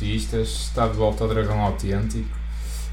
Portistas, 0.00 0.48
está 0.48 0.86
de 0.86 0.96
volta 0.96 1.24
ao 1.24 1.28
Dragão 1.28 1.60
Autêntico. 1.60 2.40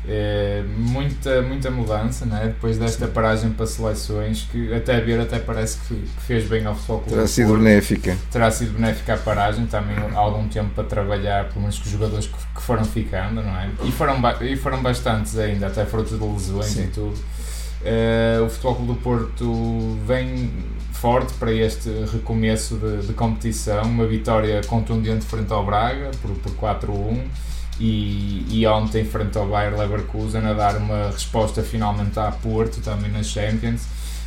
É, 0.06 0.64
muita, 0.78 1.42
muita 1.42 1.72
mudança, 1.72 2.26
né? 2.26 2.48
depois 2.48 2.78
desta 2.78 3.08
paragem 3.08 3.52
para 3.52 3.66
seleções, 3.66 4.48
que 4.52 4.74
até 4.74 5.00
ver 5.00 5.20
até 5.20 5.40
parece 5.40 5.78
que, 5.80 5.96
que 5.96 6.22
fez 6.22 6.48
bem 6.48 6.66
ao 6.66 6.76
futebol. 6.76 7.04
Terá 7.08 7.28
sido 7.28 7.58
benéfica. 7.58 8.18
Terá 8.32 8.52
sido 8.52 8.74
benéfica 8.74 9.14
a 9.16 9.18
paragem, 9.18 9.66
também 9.68 9.96
há 9.98 10.18
algum 10.18 10.48
tempo 10.50 10.70
para 10.76 10.84
trabalhar, 10.84 11.46
pelo 11.50 11.62
menos 11.62 11.80
com 11.80 11.86
os 11.86 11.92
jogadores 11.92 12.28
que, 12.28 12.38
que 12.56 12.62
foram 12.62 12.84
ficando, 12.84 13.42
não 13.42 13.58
é? 13.58 13.70
E 13.84 13.92
foram, 13.92 14.22
e 14.42 14.56
foram 14.58 14.82
bastantes 14.82 15.38
ainda, 15.38 15.68
até 15.68 15.86
frutos 15.86 16.18
de 16.18 16.26
lesões 16.26 16.66
Sim. 16.66 16.84
e 16.84 16.88
tudo. 16.88 17.18
Uh, 17.82 18.44
o 18.46 18.50
Futebol 18.50 18.76
Clube 18.76 18.94
do 18.94 19.00
Porto 19.00 19.98
vem 20.06 20.52
forte 20.98 21.34
para 21.34 21.52
este 21.52 21.90
recomeço 22.12 22.76
de, 22.76 23.08
de, 23.08 23.14
competição, 23.14 23.84
uma 23.84 24.06
vitória 24.06 24.62
contundente 24.66 25.26
frente 25.26 25.54
ao 25.54 25.66
Braga 25.66 26.12
por, 26.22 26.32
por 26.32 26.52
4-1 26.54 27.24
e, 27.80 28.46
e 28.50 28.66
ontem 28.66 29.06
frente 29.06 29.38
ao 29.38 29.48
Bayer 29.48 29.78
Leverkusen 29.78 30.42
a 30.46 30.54
dar 30.54 30.76
uma 30.78 31.12
resposta 31.12 31.62
finalmente 31.62 32.20
à 32.20 32.32
Porto 32.32 32.82
também 32.82 33.12
nas 33.12 33.28
Champions. 33.28 33.84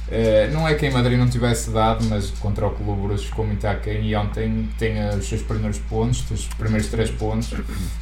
Uh, 0.08 0.52
não 0.52 0.66
é 0.66 0.74
que 0.74 0.86
em 0.86 0.90
Madrid 0.90 1.18
não 1.18 1.28
tivesse 1.28 1.70
dado, 1.70 2.04
mas 2.06 2.30
contra 2.30 2.66
o 2.66 2.70
Clube 2.70 3.00
Bruxo 3.02 3.26
ficou 3.26 3.46
muito 3.46 3.64
aquém. 3.66 4.08
E 4.08 4.16
ontem 4.16 4.68
tem 4.78 5.08
os 5.08 5.28
seus 5.28 5.42
primeiros 5.42 5.78
pontos, 5.78 6.24
os 6.30 6.46
primeiros 6.46 6.88
três 6.88 7.10
pontos, 7.10 7.52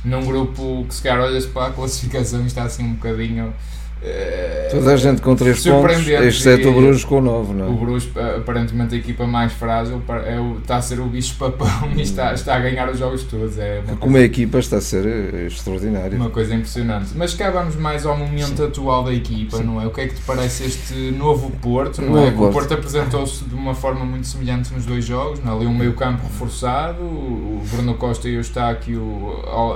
num 0.04 0.24
grupo 0.24 0.86
que 0.88 0.94
se 0.94 1.02
calhar 1.02 1.20
olha-se 1.20 1.48
para 1.48 1.68
a 1.68 1.70
classificação 1.70 2.46
está 2.46 2.64
assim 2.64 2.82
um 2.82 2.94
bocadinho 2.94 3.52
Uh, 4.00 4.70
Toda 4.70 4.92
a 4.92 4.96
gente 4.96 5.20
com 5.20 5.34
3 5.34 5.64
pontos, 5.64 6.06
exceto 6.06 6.68
o 6.68 6.72
Bruges 6.72 7.04
com 7.04 7.20
9, 7.20 7.54
não 7.54 7.66
é? 7.66 7.68
O 7.68 7.72
Bruges, 7.72 8.08
aparentemente 8.36 8.94
a 8.94 8.98
equipa 8.98 9.26
mais 9.26 9.52
frágil, 9.52 10.00
é 10.26 10.38
o, 10.38 10.58
está 10.58 10.76
a 10.76 10.82
ser 10.82 11.00
o 11.00 11.06
bicho 11.06 11.34
papão 11.36 11.90
e 11.96 12.02
está, 12.02 12.32
está 12.32 12.54
a 12.54 12.60
ganhar 12.60 12.88
os 12.88 12.98
jogos 12.98 13.24
todos. 13.24 13.58
É 13.58 13.82
uma 13.86 13.96
Como 13.96 14.16
a 14.16 14.20
equipa 14.20 14.58
está 14.58 14.76
a 14.76 14.80
ser 14.80 15.04
eh, 15.06 15.46
extraordinária. 15.46 16.16
Uma 16.16 16.30
coisa 16.30 16.54
impressionante. 16.54 17.10
Mas 17.16 17.34
cá 17.34 17.50
vamos 17.50 17.74
mais 17.76 18.06
ao 18.06 18.16
momento 18.16 18.56
Sim. 18.56 18.66
atual 18.66 19.04
da 19.04 19.12
equipa, 19.12 19.56
Sim. 19.56 19.64
não 19.64 19.80
é? 19.82 19.86
O 19.86 19.90
que 19.90 20.02
é 20.02 20.06
que 20.06 20.14
te 20.14 20.22
parece 20.22 20.64
este 20.64 20.94
novo 21.10 21.50
Porto, 21.62 22.00
não 22.00 22.18
é? 22.18 22.28
O 22.28 22.52
Porto 22.52 22.74
apresentou-se 22.74 23.44
de 23.44 23.54
uma 23.54 23.74
forma 23.74 24.04
muito 24.04 24.26
semelhante 24.26 24.72
nos 24.72 24.84
dois 24.84 25.04
jogos, 25.04 25.42
não 25.42 25.54
é? 25.54 25.56
ali 25.56 25.66
um 25.66 25.74
meio 25.74 25.94
campo 25.94 26.22
reforçado, 26.22 27.02
o 27.02 27.62
Bruno 27.72 27.94
Costa 27.94 28.28
e 28.28 28.36
o 28.36 28.38
Eustáquio 28.38 29.02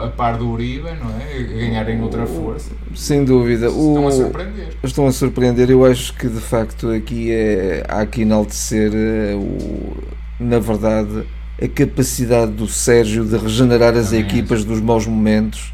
a 0.04 0.08
par 0.08 0.36
do 0.36 0.48
Uribe, 0.48 0.90
não 1.02 1.10
é? 1.18 1.42
Ganharem 1.42 2.00
outra 2.02 2.26
força. 2.26 2.70
Sem 2.94 3.24
dúvida. 3.24 3.70
O 3.70 4.11
a 4.11 4.11
surpreender. 4.16 4.68
Estão 4.82 5.06
a 5.06 5.12
surpreender. 5.12 5.70
Eu 5.70 5.84
acho 5.84 6.14
que 6.14 6.28
de 6.28 6.40
facto 6.40 6.90
aqui 6.90 7.30
é, 7.30 7.84
há 7.88 8.04
que 8.06 8.22
enaltecer, 8.22 8.92
eh, 8.94 9.34
o, 9.34 9.96
na 10.38 10.58
verdade, 10.58 11.24
a 11.60 11.68
capacidade 11.68 12.52
do 12.52 12.66
Sérgio 12.66 13.24
de 13.24 13.36
regenerar 13.36 13.96
as 13.96 14.06
Também 14.06 14.20
equipas 14.20 14.62
é. 14.62 14.64
dos 14.64 14.80
maus 14.80 15.06
momentos, 15.06 15.72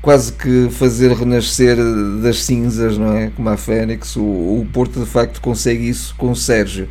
quase 0.00 0.32
que 0.32 0.68
fazer 0.70 1.12
renascer 1.12 1.76
das 2.22 2.42
cinzas, 2.42 2.96
não 2.96 3.12
é? 3.12 3.30
Como 3.34 3.48
a 3.48 3.56
Fênix. 3.56 4.16
O, 4.16 4.20
o 4.22 4.66
Porto 4.72 5.00
de 5.00 5.06
facto 5.06 5.40
consegue 5.40 5.88
isso 5.88 6.14
com 6.16 6.30
o 6.30 6.36
Sérgio. 6.36 6.88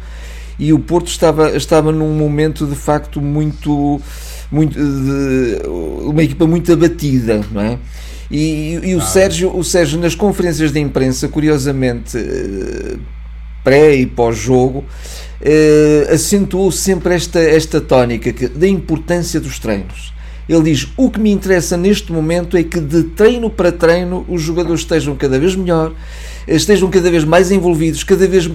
E 0.57 0.71
o 0.71 0.79
Porto 0.79 1.07
estava, 1.07 1.55
estava 1.55 1.91
num 1.91 2.13
momento 2.13 2.65
de 2.65 2.75
facto 2.75 3.21
muito. 3.21 4.01
muito 4.51 4.77
de, 4.77 5.61
uma 5.67 6.23
equipa 6.23 6.47
muito 6.47 6.71
abatida, 6.71 7.41
não 7.51 7.61
é? 7.61 7.79
E, 8.29 8.79
e 8.83 8.95
o, 8.95 8.99
ah. 8.99 9.01
Sérgio, 9.01 9.55
o 9.55 9.63
Sérgio, 9.63 9.99
nas 9.99 10.15
conferências 10.15 10.71
de 10.71 10.79
imprensa, 10.79 11.27
curiosamente, 11.27 12.17
eh, 12.17 12.97
pré 13.63 13.95
e 13.95 14.05
pós-jogo, 14.05 14.83
eh, 15.41 16.07
acentuou 16.11 16.71
sempre 16.71 17.13
esta, 17.13 17.39
esta 17.39 17.79
tónica 17.79 18.31
que, 18.33 18.47
da 18.47 18.67
importância 18.67 19.39
dos 19.39 19.59
treinos. 19.59 20.13
Ele 20.47 20.63
diz: 20.71 20.87
O 20.95 21.09
que 21.09 21.19
me 21.19 21.31
interessa 21.31 21.75
neste 21.75 22.11
momento 22.11 22.55
é 22.55 22.63
que 22.63 22.79
de 22.79 23.03
treino 23.03 23.49
para 23.49 23.71
treino 23.71 24.25
os 24.27 24.41
jogadores 24.41 24.81
estejam 24.81 25.15
cada 25.15 25.39
vez 25.39 25.55
melhor, 25.55 25.93
estejam 26.47 26.89
cada 26.89 27.09
vez 27.09 27.23
mais 27.23 27.51
envolvidos, 27.51 28.03
cada 28.03 28.27
vez 28.27 28.49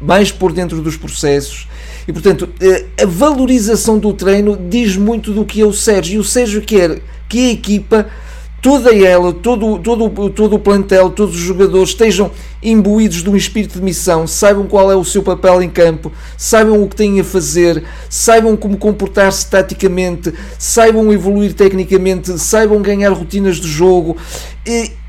mais 0.00 0.32
por 0.32 0.52
dentro 0.52 0.82
dos 0.82 0.96
processos. 0.96 1.68
E 2.06 2.12
portanto, 2.12 2.48
eh, 2.60 2.84
a 3.02 3.06
valorização 3.06 3.98
do 3.98 4.12
treino 4.12 4.58
diz 4.68 4.96
muito 4.96 5.32
do 5.32 5.44
que 5.44 5.60
é 5.60 5.64
o 5.64 5.72
Sérgio. 5.72 6.16
E 6.16 6.18
o 6.18 6.24
Sérgio 6.24 6.60
quer 6.62 7.00
que 7.28 7.48
a 7.48 7.52
equipa 7.52 8.06
toda 8.62 8.94
ela, 8.94 9.32
todo, 9.32 9.78
todo, 9.78 10.30
todo 10.30 10.56
o 10.56 10.58
plantel, 10.58 11.10
todos 11.10 11.34
os 11.34 11.40
jogadores 11.40 11.90
estejam 11.90 12.30
imbuídos 12.62 13.22
de 13.22 13.30
um 13.30 13.36
espírito 13.36 13.78
de 13.78 13.84
missão, 13.84 14.26
saibam 14.26 14.66
qual 14.66 14.90
é 14.90 14.96
o 14.96 15.04
seu 15.04 15.22
papel 15.22 15.62
em 15.62 15.68
campo, 15.68 16.10
saibam 16.36 16.82
o 16.82 16.88
que 16.88 16.96
têm 16.96 17.20
a 17.20 17.24
fazer, 17.24 17.84
saibam 18.08 18.56
como 18.56 18.76
comportar-se 18.76 19.48
taticamente, 19.48 20.32
saibam 20.58 21.12
evoluir 21.12 21.54
tecnicamente, 21.54 22.38
saibam 22.38 22.82
ganhar 22.82 23.12
rotinas 23.12 23.56
de 23.56 23.68
jogo. 23.68 24.16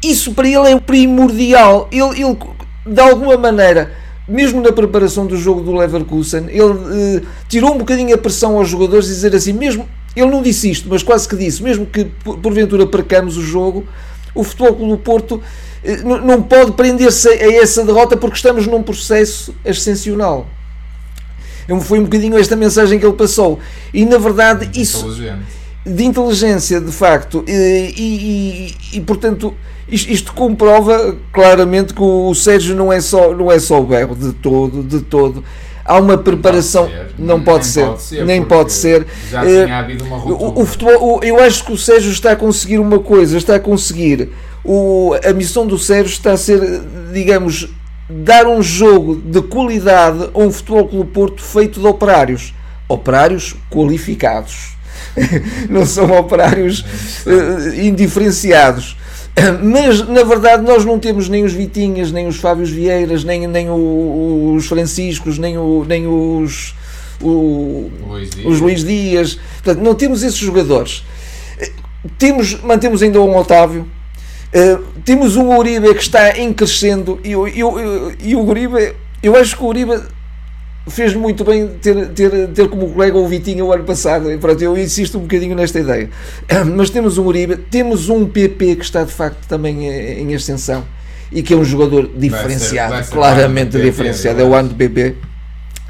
Isso 0.03 0.34
para 0.34 0.47
ele 0.47 0.69
é 0.69 0.80
primordial. 0.80 1.88
Ele, 1.91 2.22
ele 2.22 2.38
de 2.86 3.02
alguma 3.02 3.38
maneira 3.38 3.91
mesmo 4.28 4.62
na 4.62 4.74
preparação 4.74 5.25
do 5.25 5.38
jogo 5.38 5.62
do 5.62 5.74
Leverkusen, 5.74 6.47
ele 6.50 7.18
eh, 7.18 7.22
tirou 7.47 7.74
um 7.74 7.78
bocadinho 7.78 8.13
a 8.13 8.18
pressão 8.18 8.57
aos 8.57 8.68
jogadores, 8.68 9.07
dizer 9.07 9.34
assim, 9.34 9.53
mesmo 9.53 9.88
ele 10.19 10.31
não 10.31 10.41
disse 10.41 10.69
isto, 10.69 10.88
mas 10.89 11.03
quase 11.03 11.28
que 11.28 11.35
disse, 11.35 11.61
mesmo 11.61 11.85
que 11.85 12.05
porventura 12.41 12.85
percamos 12.88 13.38
o 13.38 13.41
jogo, 13.41 13.85
o 14.33 14.44
Futebol 14.44 14.75
Clube 14.75 14.91
do 14.91 14.97
Porto 14.97 15.41
eh, 15.83 15.97
não 16.03 16.41
pode 16.41 16.72
prender-se 16.73 17.29
a 17.29 17.61
essa 17.61 17.83
derrota 17.83 18.17
porque 18.17 18.35
estamos 18.35 18.67
num 18.67 18.83
processo 18.83 19.53
ascensional. 19.66 20.47
Foi 21.81 22.00
um 22.00 22.03
bocadinho 22.03 22.38
esta 22.38 22.56
mensagem 22.56 22.97
que 22.97 23.06
ele 23.06 23.16
passou. 23.16 23.59
E 23.94 24.06
na 24.06 24.17
verdade, 24.17 24.69
isso 24.79 25.06
de 25.85 26.03
inteligência, 26.03 26.81
de 26.81 26.91
facto, 26.91 27.45
e, 27.47 27.94
e, 27.97 28.75
e, 28.94 28.97
e 28.97 29.01
portanto, 29.01 29.53
isto, 29.88 30.11
isto, 30.11 30.33
comprova 30.33 31.16
claramente 31.31 31.94
que 31.94 32.01
o 32.01 32.33
Sérgio 32.35 32.75
não 32.75 32.91
é 32.91 33.00
só, 33.00 33.33
não 33.33 33.50
é 33.50 33.57
só 33.57 33.79
o 33.79 33.85
berro 33.85 34.13
de 34.13 34.33
todo, 34.33 34.83
de 34.83 35.00
todo 35.00 35.44
há 35.88 35.98
uma 35.98 36.18
preparação. 36.18 36.90
Não 37.18 37.42
pode 37.42 37.66
ser. 37.66 37.81
Não 37.81 37.90
pode 37.92 38.03
ser. 38.03 38.25
Nem 38.25 38.44
pode 38.44 38.74
ser. 38.74 39.08
Já 39.31 39.42
tinha 39.42 39.68
eh, 39.68 39.72
havido 39.72 40.03
uma 40.03 40.18
O, 40.18 40.62
o 40.62 40.66
futebol, 40.66 41.22
eu 41.24 41.40
acho 41.42 41.66
que 41.66 41.72
o 41.72 41.78
Sérgio 41.78 42.12
está 42.12 42.34
a 42.34 42.36
conseguir 42.36 42.78
uma 42.78 43.00
coisa, 43.00 43.38
está 43.38 43.56
a 43.56 43.59
conseguir. 43.59 44.30
O, 44.64 45.16
a 45.24 45.34
missão 45.34 45.66
do 45.66 45.80
Sérgio 45.80 46.12
está 46.12 46.34
a 46.34 46.38
ser, 46.38 46.81
digamos, 47.14 47.70
dar 48.09 48.46
um 48.46 48.62
jogo 48.62 49.16
de 49.16 49.42
qualidade 49.42 50.30
a 50.34 50.40
um 50.40 50.52
futebol 50.52 50.88
clube 50.88 51.12
Porto 51.12 51.42
feito 51.42 51.80
de 51.80 51.88
operários. 51.88 52.54
Operários 52.90 53.56
qualificados. 53.69 54.75
não 55.69 55.86
são 55.86 56.12
operários 56.12 56.81
uh, 57.25 57.81
indiferenciados. 57.81 58.98
Mas, 59.64 60.08
na 60.08 60.24
verdade, 60.24 60.64
nós 60.64 60.84
não 60.84 61.00
temos 61.00 61.30
nem 61.30 61.44
os 61.44 61.53
Vitinhas, 61.53 62.12
nem 62.12 62.28
os 62.28 62.38
Fábios 62.38 62.70
Vieiras, 62.70 63.24
nem, 63.24 63.48
nem 63.48 63.70
o, 63.70 64.53
os 64.56 64.68
Franciscos, 64.68 65.38
nem, 65.38 65.58
o, 65.58 65.86
nem 65.88 66.08
os, 66.08 66.74
o, 67.22 67.90
Luís 68.08 68.30
os 68.46 68.59
Luís 68.59 68.84
Dias. 68.84 69.40
Portanto, 69.64 69.84
não 69.84 69.96
temos 69.96 70.24
esses 70.24 70.40
jogadores. 70.40 71.03
Temos, 72.18 72.62
mantemos 72.62 73.02
ainda 73.03 73.22
um 73.22 73.36
Otávio. 73.36 73.88
Uh, 74.48 74.84
temos 75.03 75.36
um 75.36 75.56
Uribe 75.58 75.94
que 75.94 76.02
está 76.02 76.38
em 76.38 76.54
crescendo 76.54 77.19
e, 77.22 77.31
e, 77.31 77.34
e, 77.34 78.30
e 78.30 78.36
o 78.36 78.46
Uribe, 78.46 78.96
eu 79.22 79.36
acho 79.36 79.58
que 79.58 79.64
o 79.64 79.68
Uribe 79.68 80.02
fez 80.88 81.14
muito 81.14 81.44
bem 81.44 81.68
ter, 81.81 82.08
ter, 82.09 82.48
ter 82.50 82.70
como 82.70 82.90
colega 82.92 83.18
o 83.18 83.28
Vitinho 83.28 83.66
o 83.66 83.74
ano 83.74 83.84
passado. 83.84 84.31
E 84.31 84.38
pronto, 84.38 84.62
eu 84.62 84.78
insisto 84.78 85.18
um 85.18 85.22
bocadinho 85.22 85.56
nesta 85.56 85.80
ideia. 85.80 86.10
Mas 86.75 86.89
temos 86.89 87.18
um 87.18 87.25
Uribe, 87.25 87.57
temos 87.57 88.10
um 88.10 88.25
PP 88.25 88.75
que 88.78 88.86
está 88.86 89.04
de 89.04 89.12
facto 89.12 89.48
também 89.48 89.88
em 89.88 90.34
ascensão 90.36 90.86
e 91.31 91.44
que 91.44 91.54
é 91.54 91.57
um 91.57 91.63
jogador 91.63 92.10
diferenciado, 92.16 92.94
vai 92.94 93.04
ser, 93.04 93.04
vai 93.04 93.04
ser 93.04 93.12
claramente 93.12 93.78
diferenciado. 93.80 94.42
É 94.42 94.44
o 94.44 94.54
ano 94.54 94.69
do 94.69 94.75
PP. 94.75 95.16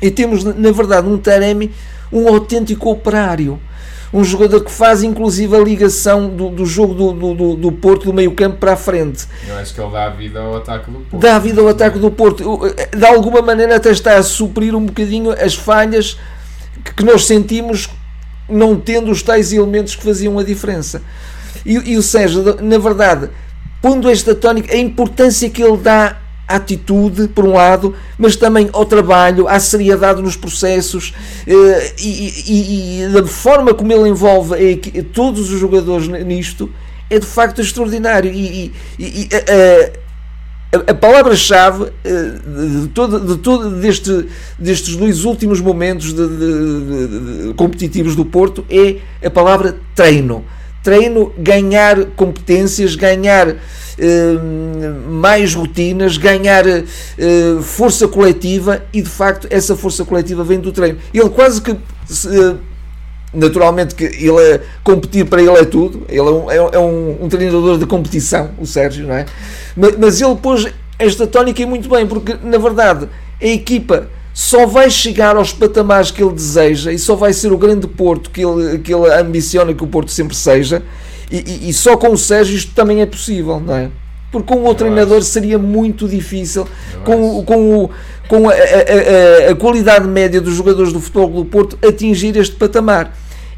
E 0.01 0.11
temos, 0.11 0.43
na 0.43 0.71
verdade, 0.71 1.07
um 1.07 1.17
Taremi, 1.17 1.71
um 2.11 2.27
autêntico 2.27 2.89
operário 2.89 3.59
um 4.13 4.23
jogador 4.23 4.63
que 4.63 4.71
faz 4.71 5.03
inclusive 5.03 5.55
a 5.55 5.59
ligação 5.59 6.29
do, 6.29 6.49
do 6.49 6.65
jogo 6.65 6.93
do, 6.93 7.33
do, 7.33 7.55
do 7.55 7.71
Porto 7.71 8.05
do 8.05 8.13
meio 8.13 8.33
campo 8.33 8.57
para 8.57 8.73
a 8.73 8.75
frente. 8.77 9.25
Eu 9.47 9.55
acho 9.57 9.73
que 9.73 9.81
ele 9.81 9.91
dá 9.91 10.05
a 10.05 10.09
vida 10.09 10.39
ao 10.39 10.55
ataque 10.57 10.91
do 10.91 10.99
Porto. 10.99 11.17
Dá 11.17 11.35
a 11.35 11.39
vida 11.39 11.61
ao 11.61 11.67
ataque 11.67 11.99
do 11.99 12.11
Porto. 12.11 12.67
Eh, 12.67 12.95
de 12.95 13.05
alguma 13.05 13.41
maneira 13.41 13.75
até 13.75 13.91
está 13.91 14.17
a 14.17 14.23
suprir 14.23 14.75
um 14.75 14.85
bocadinho 14.85 15.31
as 15.31 15.55
falhas 15.55 16.17
que 16.95 17.03
nós 17.03 17.25
sentimos 17.25 17.89
não 18.49 18.79
tendo 18.79 19.11
os 19.11 19.21
tais 19.21 19.51
elementos 19.51 19.95
que 19.95 20.03
faziam 20.03 20.39
a 20.39 20.43
diferença. 20.43 21.01
E, 21.65 21.73
e 21.73 21.97
o 21.97 22.01
Sérgio, 22.01 22.61
na 22.61 22.77
verdade, 22.77 23.29
pondo 23.81 24.09
esta 24.09 24.33
tónica, 24.33 24.73
a 24.73 24.77
importância 24.77 25.49
que 25.49 25.61
ele 25.61 25.77
dá 25.77 26.17
atitude, 26.47 27.27
por 27.27 27.45
um 27.45 27.53
lado, 27.53 27.93
mas 28.17 28.35
também 28.35 28.69
ao 28.71 28.85
trabalho, 28.85 29.47
à 29.47 29.59
seriedade 29.59 30.21
nos 30.21 30.37
processos 30.37 31.13
eh, 31.45 31.93
e, 31.99 32.43
e, 32.47 33.01
e 33.03 33.09
da 33.09 33.25
forma 33.27 33.73
como 33.73 33.91
ele 33.91 34.07
envolve 34.09 34.55
todos 35.13 35.51
os 35.51 35.59
jogadores 35.59 36.07
nisto 36.07 36.69
é 37.09 37.19
de 37.19 37.25
facto 37.25 37.61
extraordinário. 37.61 38.31
E, 38.31 38.71
e 38.99 39.29
a, 40.73 40.91
a, 40.91 40.93
palavra-chave 40.93 41.91
eh, 42.03 42.31
de 42.81 42.87
todo, 42.89 43.19
de 43.19 43.37
todo 43.41 43.69
deste, 43.71 44.27
destes 44.59 44.95
dois 44.95 45.23
últimos 45.23 45.61
momentos 45.61 46.13
de, 46.13 46.27
de, 46.27 47.53
competitivos 47.55 48.15
do 48.15 48.25
Porto 48.25 48.65
é 48.69 48.97
a 49.25 49.29
palavra 49.29 49.77
treino 49.95 50.45
treino, 50.87 51.33
ganhar 51.37 52.05
competências, 52.15 52.95
ganhar 52.95 53.57
mais 55.09 55.55
rotinas, 55.55 56.17
ganhar 56.17 56.65
eh, 56.67 56.85
força 57.63 58.07
coletiva 58.07 58.83
e 58.93 59.01
de 59.01 59.09
facto 59.09 59.47
essa 59.49 59.75
força 59.75 60.05
coletiva 60.05 60.43
vem 60.43 60.59
do 60.59 60.71
treino. 60.71 60.99
Ele 61.13 61.29
quase 61.29 61.61
que 61.61 61.71
eh, 61.71 62.55
naturalmente 63.33 63.95
que 63.95 64.03
ele 64.03 64.39
é, 64.39 64.61
competir 64.83 65.25
para 65.25 65.41
ele 65.41 65.57
é 65.57 65.65
tudo, 65.65 66.05
ele 66.07 66.19
é 66.19 66.23
um, 66.23 66.51
é, 66.51 66.55
é 66.55 66.79
um, 66.79 67.25
um 67.25 67.29
treinador 67.29 67.77
de 67.77 67.85
competição, 67.85 68.51
o 68.59 68.65
Sérgio, 68.65 69.07
não 69.07 69.15
é? 69.15 69.25
Mas, 69.75 69.97
mas 69.97 70.21
ele 70.21 70.35
pôs 70.35 70.67
esta 70.99 71.27
tónica 71.27 71.65
muito 71.65 71.89
bem, 71.89 72.05
porque 72.07 72.35
na 72.43 72.57
verdade 72.57 73.07
a 73.41 73.45
equipa 73.45 74.09
só 74.33 74.65
vai 74.65 74.89
chegar 74.89 75.35
aos 75.35 75.51
patamares 75.51 76.11
que 76.11 76.23
ele 76.23 76.33
deseja 76.33 76.91
e 76.91 76.99
só 76.99 77.15
vai 77.15 77.33
ser 77.33 77.51
o 77.51 77.57
grande 77.57 77.87
Porto 77.87 78.29
que 78.29 78.45
ele, 78.45 78.79
que 78.79 78.93
ele 78.93 79.11
ambiciona 79.11 79.73
que 79.73 79.83
o 79.83 79.87
Porto 79.87 80.11
sempre 80.11 80.35
seja, 80.35 80.83
e, 81.31 81.37
e, 81.37 81.69
e 81.69 81.73
só 81.73 81.97
com 81.97 82.09
o 82.09 82.17
Sérgio 82.17 82.55
isto 82.55 82.73
também 82.73 83.01
é 83.01 83.05
possível, 83.05 83.59
não 83.59 83.75
é? 83.75 83.89
Porque 84.31 84.53
com 84.53 84.61
outro 84.63 84.85
treinador 84.85 85.17
acho. 85.17 85.27
seria 85.27 85.57
muito 85.57 86.07
difícil, 86.07 86.67
com, 87.03 87.43
com, 87.43 87.83
o, 87.83 87.89
com 88.27 88.49
a, 88.49 88.53
a, 88.53 88.55
a, 88.55 89.51
a, 89.51 89.55
qualidade 89.55 90.07
média 90.07 90.41
dos 90.41 90.55
jogadores 90.55 90.91
do 90.91 90.99
Futebol 90.99 91.29
do 91.29 91.45
Porto, 91.45 91.77
atingir 91.85 92.35
este 92.35 92.55
patamar. 92.55 93.15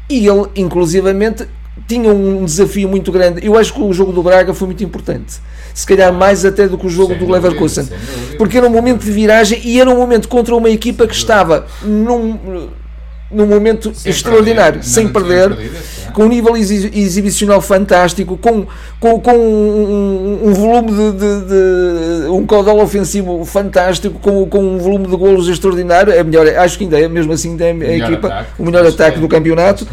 E 0.08 0.26
ele, 0.26 0.46
inclusivamente, 0.56 1.46
tinha 1.86 2.12
um 2.12 2.44
desafio 2.44 2.88
muito 2.88 3.10
grande. 3.10 3.44
Eu 3.44 3.58
acho 3.58 3.74
que 3.74 3.80
o 3.80 3.92
jogo 3.92 4.12
do 4.12 4.22
Braga 4.22 4.54
foi 4.54 4.66
muito 4.66 4.84
importante. 4.84 5.40
Se 5.74 5.86
calhar 5.86 6.12
mais 6.12 6.44
até 6.44 6.68
do 6.68 6.78
que 6.78 6.86
o 6.86 6.90
jogo 6.90 7.14
sem 7.14 7.18
do 7.18 7.30
Leverkusen. 7.30 7.88
Porque 8.38 8.58
era 8.58 8.66
um 8.66 8.70
momento 8.70 9.04
de 9.04 9.10
viragem 9.10 9.60
e 9.64 9.80
era 9.80 9.90
um 9.90 9.96
momento 9.96 10.28
contra 10.28 10.54
uma 10.54 10.70
equipa 10.70 11.06
que 11.06 11.14
estava 11.14 11.66
num, 11.82 12.68
num 13.30 13.46
momento 13.46 13.92
sem 13.94 14.10
extraordinário, 14.10 14.80
perder, 14.80 14.88
sem 14.88 15.08
perder, 15.08 15.72
com 16.12 16.24
um 16.24 16.28
nível 16.28 16.56
exibicional 16.56 17.60
fantástico, 17.60 18.36
com, 18.36 18.66
com, 18.98 19.20
com 19.20 19.32
um, 19.32 20.48
um 20.48 20.52
volume 20.52 20.90
de, 20.90 21.12
de, 21.12 22.24
de, 22.24 22.28
um 22.30 22.44
caudal 22.44 22.80
ofensivo 22.80 23.44
fantástico, 23.44 24.18
com, 24.18 24.46
com 24.46 24.58
um 24.58 24.78
volume 24.78 25.06
de 25.06 25.16
golos 25.16 25.48
extraordinário. 25.48 26.12
É 26.12 26.22
melhor, 26.24 26.46
acho 26.48 26.76
que 26.76 26.84
ainda 26.84 27.00
é 27.00 27.08
mesmo 27.08 27.32
assim 27.32 27.56
é 27.60 27.70
a 27.70 27.96
equipa, 27.96 28.28
ataque, 28.28 28.50
o 28.58 28.64
melhor 28.64 28.86
ataque 28.86 29.18
é, 29.18 29.20
do 29.20 29.28
campeonato 29.28 29.86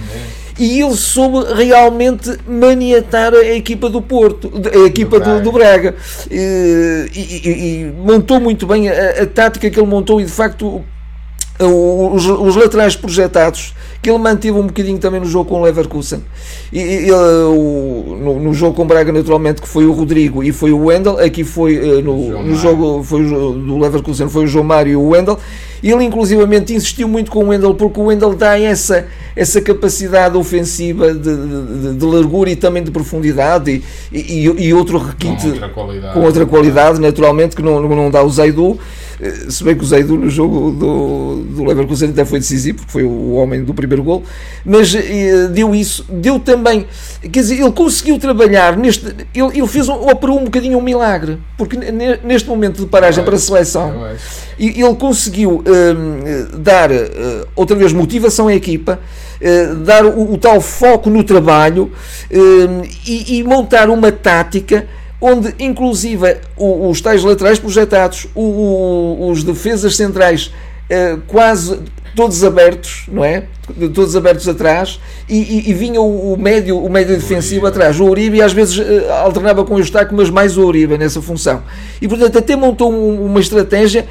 e 0.59 0.81
ele 0.81 0.95
soube 0.95 1.53
realmente 1.53 2.35
maniatar 2.47 3.33
a 3.33 3.45
equipa 3.45 3.89
do 3.89 4.01
Porto, 4.01 4.51
a 4.73 4.87
equipa 4.87 5.19
do, 5.19 5.41
do 5.41 5.51
Braga. 5.51 5.95
E, 6.31 7.05
e, 7.13 7.49
e, 7.49 7.93
montou 8.03 8.39
muito 8.39 8.65
bem 8.65 8.89
a, 8.89 9.21
a, 9.21 9.25
tática 9.27 9.69
que 9.69 9.79
ele 9.79 9.87
montou 9.87 10.19
e 10.19 10.25
de 10.25 10.31
facto 10.31 10.83
os, 11.65 12.25
os 12.25 12.55
laterais 12.55 12.95
projetados 12.95 13.73
que 14.01 14.09
ele 14.09 14.19
manteve 14.19 14.57
um 14.57 14.67
bocadinho 14.67 14.97
também 14.99 15.19
no 15.19 15.25
jogo 15.25 15.49
com 15.49 15.59
o 15.59 15.63
Leverkusen. 15.63 16.23
E, 16.71 16.79
ele, 16.79 17.11
o, 17.11 18.17
no, 18.21 18.39
no, 18.39 18.53
jogo 18.53 18.75
com 18.75 18.83
o 18.83 18.85
Braga 18.85 19.11
naturalmente 19.11 19.61
que 19.61 19.67
foi 19.67 19.85
o 19.85 19.91
Rodrigo 19.91 20.43
e 20.43 20.51
foi 20.51 20.71
o 20.71 20.85
Wendel. 20.85 21.19
Aqui 21.19 21.43
foi 21.43 21.75
eh, 21.75 22.01
no, 22.01 22.43
no 22.43 22.55
jogo 22.55 23.03
foi 23.03 23.25
o, 23.25 23.53
do 23.53 23.77
Leverkusen 23.77 24.29
foi 24.29 24.45
o 24.45 24.47
João 24.47 24.63
Mário 24.63 24.93
e 24.93 24.95
o 24.95 25.09
Wendel. 25.09 25.39
Ele 25.83 26.03
inclusivamente 26.03 26.73
insistiu 26.73 27.07
muito 27.07 27.31
com 27.31 27.45
o 27.45 27.47
Wendel 27.49 27.73
porque 27.73 27.99
o 27.99 28.05
Wendel 28.05 28.33
dá 28.35 28.59
essa, 28.59 29.07
essa 29.35 29.61
capacidade 29.61 30.37
ofensiva 30.37 31.13
de, 31.13 31.35
de, 31.35 31.93
de 31.95 32.05
largura 32.05 32.49
e 32.49 32.55
também 32.55 32.83
de 32.83 32.91
profundidade 32.91 33.83
e, 34.11 34.17
e, 34.19 34.67
e 34.67 34.73
outro 34.73 34.97
requinte 34.97 35.43
com 35.43 35.51
outra 35.51 35.69
qualidade, 35.69 36.13
com 36.13 36.19
outra 36.21 36.45
qualidade 36.45 37.01
naturalmente 37.01 37.55
que 37.55 37.61
não, 37.61 37.81
não 37.81 38.09
dá 38.09 38.23
o 38.23 38.29
Zaidu 38.29 38.79
se 39.49 39.63
bem 39.63 39.75
que 39.75 39.83
o 39.83 39.87
Zaidu 39.87 40.15
no 40.15 40.29
jogo 40.29 40.71
do, 40.71 41.43
do 41.43 41.63
Leverkusen 41.63 42.09
até 42.09 42.23
foi 42.23 42.39
decisivo, 42.39 42.77
porque 42.77 42.91
foi 42.91 43.03
o 43.03 43.33
homem 43.33 43.63
do 43.63 43.73
primeiro 43.73 44.03
gol, 44.03 44.23
mas 44.63 44.93
eh, 44.93 45.47
deu 45.47 45.73
isso, 45.73 46.05
deu 46.07 46.39
também, 46.39 46.85
quer 47.21 47.39
dizer, 47.39 47.59
ele 47.59 47.71
conseguiu 47.71 48.19
trabalhar 48.19 48.77
neste, 48.77 49.07
ele, 49.33 49.57
ele 49.57 49.67
fez, 49.67 49.89
um, 49.89 50.07
operou 50.07 50.39
um 50.39 50.43
bocadinho 50.43 50.77
um 50.77 50.81
milagre, 50.81 51.39
porque 51.57 51.75
neste 52.23 52.47
momento 52.47 52.81
de 52.81 52.85
paragem 52.85 53.23
para 53.23 53.35
a 53.35 53.39
seleção, 53.39 54.05
ele 54.59 54.95
conseguiu 54.95 55.63
um, 55.65 56.61
dar 56.61 56.91
uh, 56.91 57.47
outra 57.55 57.75
vez 57.75 57.91
motivação 57.93 58.47
à 58.47 58.53
equipa, 58.53 58.99
dar 59.85 60.03
o, 60.03 60.33
o, 60.33 60.37
tal 60.37 60.59
foco 60.59 61.11
no 61.11 61.23
trabalho 61.23 61.91
um, 62.31 62.81
e, 63.05 63.37
e 63.37 63.43
montar 63.43 63.87
uma 63.87 64.11
tática 64.11 64.87
onde 65.19 65.53
inclusive 65.59 66.37
os 66.57 67.01
tais 67.01 67.23
laterais 67.23 67.59
projetados, 67.59 68.27
os 68.35 69.43
defesas 69.43 69.95
centrais 69.95 70.51
eh, 70.89 71.17
quase 71.27 71.79
todos 72.15 72.43
abertos, 72.43 73.03
não 73.07 73.23
é? 73.23 73.43
Todos 73.93 74.15
abertos 74.15 74.47
atrás 74.47 74.99
e, 75.29 75.37
e, 75.37 75.69
e 75.69 75.73
vinha 75.73 76.01
o, 76.01 76.35
médio, 76.37 76.83
o 76.83 76.89
médio 76.89 77.15
defensivo 77.15 77.65
Uribe. 77.65 77.67
atrás. 77.67 77.99
O 77.99 78.05
Uribe 78.05 78.41
às 78.41 78.53
vezes 78.53 78.79
eh, 78.79 79.07
alternava 79.21 79.63
com 79.65 79.75
o 79.75 79.79
Eustáquio, 79.79 80.15
mas 80.15 80.29
mais 80.29 80.57
o 80.57 80.65
Uribe 80.65 80.97
nessa 80.97 81.21
função. 81.21 81.61
E 82.01 82.07
portanto 82.07 82.37
até 82.37 82.55
montou 82.55 82.91
uma 82.91 83.39
estratégia 83.39 84.07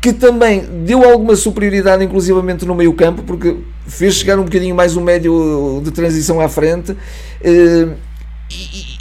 que 0.00 0.12
também 0.12 0.64
deu 0.84 1.02
alguma 1.08 1.36
superioridade, 1.36 2.04
inclusivamente 2.04 2.66
no 2.66 2.74
meio 2.74 2.92
campo, 2.92 3.22
porque 3.22 3.56
fez 3.86 4.14
chegar 4.14 4.38
um 4.38 4.44
bocadinho 4.44 4.74
mais 4.74 4.96
o 4.96 5.00
médio 5.00 5.80
de 5.84 5.90
transição 5.90 6.40
à 6.40 6.48
frente. 6.48 6.96
Eh, 7.42 7.88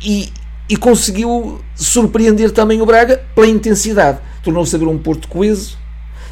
e, 0.05 0.29
e 0.69 0.77
conseguiu 0.77 1.60
surpreender 1.75 2.51
também 2.51 2.81
o 2.81 2.86
Braga 2.86 3.21
pela 3.36 3.48
intensidade. 3.48 4.19
Tornou-se 4.44 4.75
a 4.75 4.80
ver 4.80 4.88
um 4.88 4.98
Porto 4.98 5.27
coeso, 5.27 5.77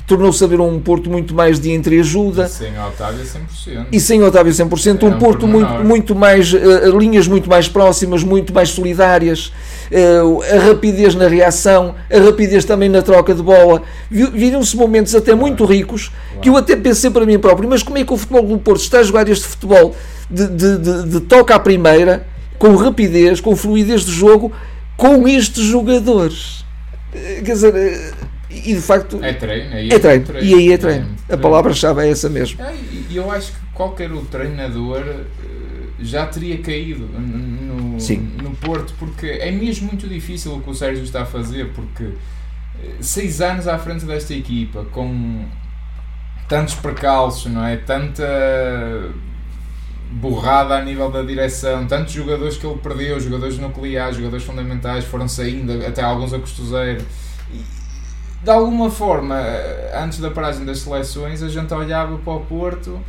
tornou-se 0.07 0.43
a 0.43 0.47
ver 0.47 0.59
um 0.59 0.79
Porto 0.79 1.09
muito 1.09 1.33
mais 1.33 1.59
de 1.59 1.71
entreajuda. 1.71 2.45
E 2.45 2.49
sem 2.49 2.79
Otávio 2.79 3.23
100%. 3.23 3.85
E 3.91 3.99
sem 3.99 4.23
Otávio 4.23 4.53
100%, 4.53 5.03
um 5.03 5.17
Porto 5.17 5.47
muito, 5.47 5.73
muito 5.83 6.15
mais, 6.15 6.53
uh, 6.53 6.97
linhas 6.97 7.27
muito 7.27 7.49
mais 7.49 7.67
próximas, 7.67 8.23
muito 8.23 8.53
mais 8.53 8.69
solidárias, 8.69 9.51
uh, 9.91 10.41
a 10.43 10.67
rapidez 10.67 11.15
na 11.15 11.27
reação, 11.27 11.95
a 12.09 12.19
rapidez 12.19 12.65
também 12.65 12.89
na 12.89 13.01
troca 13.01 13.33
de 13.33 13.41
bola. 13.41 13.83
Viram-se 14.09 14.75
momentos 14.75 15.13
até 15.15 15.33
muito 15.35 15.65
ricos, 15.65 16.11
que 16.41 16.49
eu 16.49 16.57
até 16.57 16.75
pensei 16.75 17.09
para 17.09 17.25
mim 17.25 17.37
próprio, 17.39 17.69
mas 17.69 17.83
como 17.83 17.97
é 17.97 18.03
que 18.03 18.13
o 18.13 18.17
futebol 18.17 18.43
do 18.43 18.57
Porto 18.57 18.81
está 18.81 18.99
a 18.99 19.03
jogar 19.03 19.27
este 19.29 19.45
futebol 19.45 19.95
de, 20.29 20.47
de, 20.47 20.77
de, 20.77 21.03
de 21.09 21.19
toca 21.21 21.55
à 21.55 21.59
primeira, 21.59 22.25
com 22.61 22.75
rapidez, 22.75 23.41
com 23.41 23.55
fluidez 23.55 24.05
de 24.05 24.11
jogo, 24.11 24.51
com 24.95 25.27
estes 25.27 25.63
jogadores. 25.63 26.63
Quer 27.11 27.53
dizer, 27.53 28.13
e 28.51 28.75
de 28.75 28.81
facto. 28.81 29.19
É 29.23 29.33
treino, 29.33 29.73
é, 29.73 29.87
é 29.87 29.97
treino. 29.97 30.25
treino. 30.25 30.47
E 30.47 30.53
aí 30.53 30.71
é 30.71 30.77
treino. 30.77 31.07
É, 31.27 31.33
a 31.33 31.37
palavra-chave 31.39 32.05
é 32.05 32.11
essa 32.11 32.29
mesmo. 32.29 32.61
É, 32.61 32.75
e 33.09 33.17
eu 33.17 33.31
acho 33.31 33.51
que 33.53 33.57
qualquer 33.73 34.11
outro 34.11 34.27
treinador 34.27 34.99
eh, 34.99 35.23
já 36.01 36.27
teria 36.27 36.59
caído 36.59 37.07
no, 37.07 37.97
no 38.43 38.55
Porto, 38.57 38.93
porque 38.99 39.25
é 39.25 39.49
mesmo 39.49 39.87
muito 39.87 40.07
difícil 40.07 40.53
o 40.53 40.61
que 40.61 40.69
o 40.69 40.75
Sérgio 40.75 41.03
está 41.03 41.23
a 41.23 41.25
fazer, 41.25 41.71
porque 41.73 42.03
eh, 42.03 42.89
seis 42.99 43.41
anos 43.41 43.67
à 43.67 43.79
frente 43.79 44.05
desta 44.05 44.35
equipa, 44.35 44.85
com 44.91 45.45
tantos 46.47 46.75
percalços, 46.75 47.51
não 47.51 47.65
é? 47.65 47.75
Tanta 47.77 48.23
borrada 50.21 50.75
a 50.75 50.85
nível 50.85 51.09
da 51.09 51.23
direção, 51.23 51.87
tantos 51.87 52.13
jogadores 52.13 52.55
que 52.55 52.65
ele 52.65 52.77
perdeu, 52.77 53.19
jogadores 53.19 53.57
nucleares, 53.57 54.15
jogadores 54.15 54.45
fundamentais 54.45 55.03
foram 55.03 55.27
saindo, 55.27 55.85
até 55.85 56.03
alguns 56.03 56.31
a 56.31 56.39
costuzeiro. 56.39 57.03
de 58.43 58.49
alguma 58.49 58.89
forma, 58.91 59.35
antes 59.95 60.19
da 60.19 60.29
paragem 60.29 60.63
das 60.63 60.79
seleções, 60.79 61.41
a 61.41 61.49
gente 61.49 61.73
olhava 61.73 62.17
para 62.19 62.33
o 62.33 62.39
Porto 62.41 62.99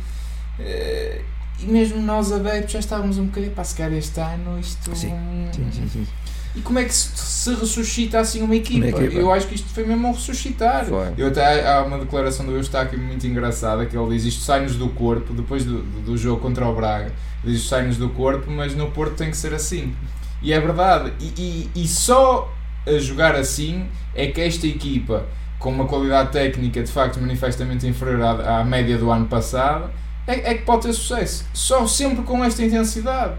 eh, 0.59 1.21
e 1.59 1.65
mesmo 1.65 2.01
nós 2.01 2.31
adeptos 2.31 2.73
já 2.73 2.79
estávamos 2.79 3.17
um 3.17 3.27
bocadinho 3.27 3.53
para 3.53 3.63
se 3.63 3.75
calhar 3.75 3.93
este 3.93 4.19
ano 4.19 4.59
isto. 4.59 4.95
Sim, 4.95 5.49
sim, 5.53 5.71
sim, 5.71 5.89
sim. 5.89 6.07
E 6.55 6.61
como 6.61 6.77
é 6.77 6.85
que 6.85 6.93
se, 6.93 7.09
se 7.15 7.53
ressuscita 7.55 8.19
assim 8.19 8.41
uma 8.41 8.55
equipa? 8.55 8.85
uma 8.85 9.03
equipa? 9.03 9.19
Eu 9.19 9.31
acho 9.31 9.47
que 9.47 9.55
isto 9.55 9.67
foi 9.69 9.85
mesmo 9.85 10.07
um 10.07 10.11
ressuscitar. 10.11 10.85
Foi. 10.85 11.13
Eu 11.17 11.27
até 11.27 11.67
há 11.67 11.83
uma 11.83 11.97
declaração 11.97 12.45
do 12.45 12.51
Eustáquio 12.51 12.99
muito 12.99 13.25
engraçada 13.25 13.85
que 13.85 13.97
ele 13.97 14.15
diz 14.15 14.25
isto 14.25 14.41
sai-nos 14.43 14.75
do 14.75 14.89
corpo, 14.89 15.33
depois 15.33 15.65
do, 15.65 15.81
do 15.81 16.17
jogo 16.17 16.39
contra 16.41 16.67
o 16.67 16.75
Braga, 16.75 17.11
diz 17.43 17.57
isto 17.57 17.69
sai-nos 17.69 17.97
do 17.97 18.09
corpo, 18.09 18.51
mas 18.51 18.75
no 18.75 18.91
Porto 18.91 19.15
tem 19.15 19.31
que 19.31 19.37
ser 19.37 19.53
assim. 19.53 19.95
E 20.41 20.53
é 20.53 20.59
verdade. 20.59 21.13
E, 21.19 21.69
e, 21.75 21.83
e 21.83 21.87
só 21.87 22.53
a 22.85 22.99
jogar 22.99 23.35
assim 23.35 23.87
é 24.13 24.27
que 24.27 24.41
esta 24.41 24.67
equipa, 24.67 25.25
com 25.57 25.71
uma 25.71 25.85
qualidade 25.85 26.31
técnica 26.31 26.83
de 26.83 26.91
facto 26.91 27.19
manifestamente 27.19 27.87
inferior 27.87 28.21
à, 28.21 28.59
à 28.59 28.63
média 28.63 28.97
do 28.97 29.09
ano 29.09 29.25
passado, 29.25 29.89
é, 30.27 30.51
é 30.51 30.53
que 30.53 30.63
pode 30.63 30.83
ter 30.83 30.93
sucesso. 30.93 31.45
Só 31.53 31.87
sempre 31.87 32.23
com 32.23 32.43
esta 32.43 32.63
intensidade. 32.63 33.33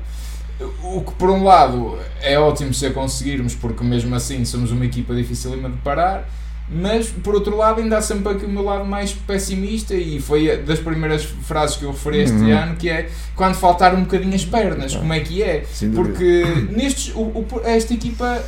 O 0.83 1.01
que, 1.01 1.13
por 1.13 1.31
um 1.31 1.43
lado, 1.43 1.99
é 2.23 2.39
ótimo 2.39 2.73
se 2.73 2.87
a 2.87 2.93
conseguirmos, 2.93 3.55
porque 3.55 3.83
mesmo 3.83 4.15
assim 4.15 4.45
somos 4.45 4.71
uma 4.71 4.85
equipa 4.85 5.15
difícil 5.15 5.57
de 5.57 5.77
parar, 5.79 6.29
mas 6.69 7.09
por 7.09 7.35
outro 7.35 7.57
lado, 7.57 7.81
ainda 7.81 7.99
há 7.99 8.03
sempre 8.03 8.33
aqui 8.33 8.47
o 8.47 8.49
meu 8.49 8.63
lado 8.63 8.85
mais 8.85 9.13
pessimista. 9.13 9.95
E 9.95 10.21
foi 10.21 10.57
das 10.59 10.79
primeiras 10.79 11.25
frases 11.25 11.77
que 11.77 11.85
eu 11.85 11.91
referi 11.91 12.21
este 12.21 12.37
uhum. 12.37 12.57
ano: 12.57 12.77
que 12.77 12.89
é 12.89 13.11
quando 13.35 13.55
faltar 13.55 13.95
um 13.95 14.03
bocadinho 14.03 14.35
as 14.35 14.45
pernas, 14.45 14.97
como 14.97 15.13
é 15.13 15.21
que 15.21 15.43
é? 15.43 15.65
Porque 15.95 16.45
nestes, 16.71 17.15
o, 17.15 17.21
o, 17.21 17.47
esta 17.65 17.93
equipa 17.93 18.43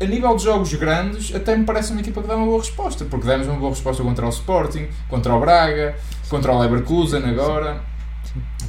a 0.00 0.04
nível 0.04 0.34
de 0.34 0.42
jogos 0.42 0.74
grandes, 0.74 1.32
até 1.34 1.56
me 1.56 1.64
parece 1.64 1.92
uma 1.92 2.00
equipa 2.00 2.20
que 2.20 2.26
dá 2.26 2.34
uma 2.34 2.46
boa 2.46 2.58
resposta, 2.58 3.04
porque 3.04 3.26
demos 3.26 3.46
uma 3.46 3.56
boa 3.56 3.70
resposta 3.70 4.02
contra 4.02 4.26
o 4.26 4.30
Sporting, 4.30 4.88
contra 5.08 5.32
o 5.32 5.38
Braga, 5.38 5.94
contra 6.28 6.52
o 6.52 6.58
Leverkusen 6.58 7.22
agora. 7.24 7.80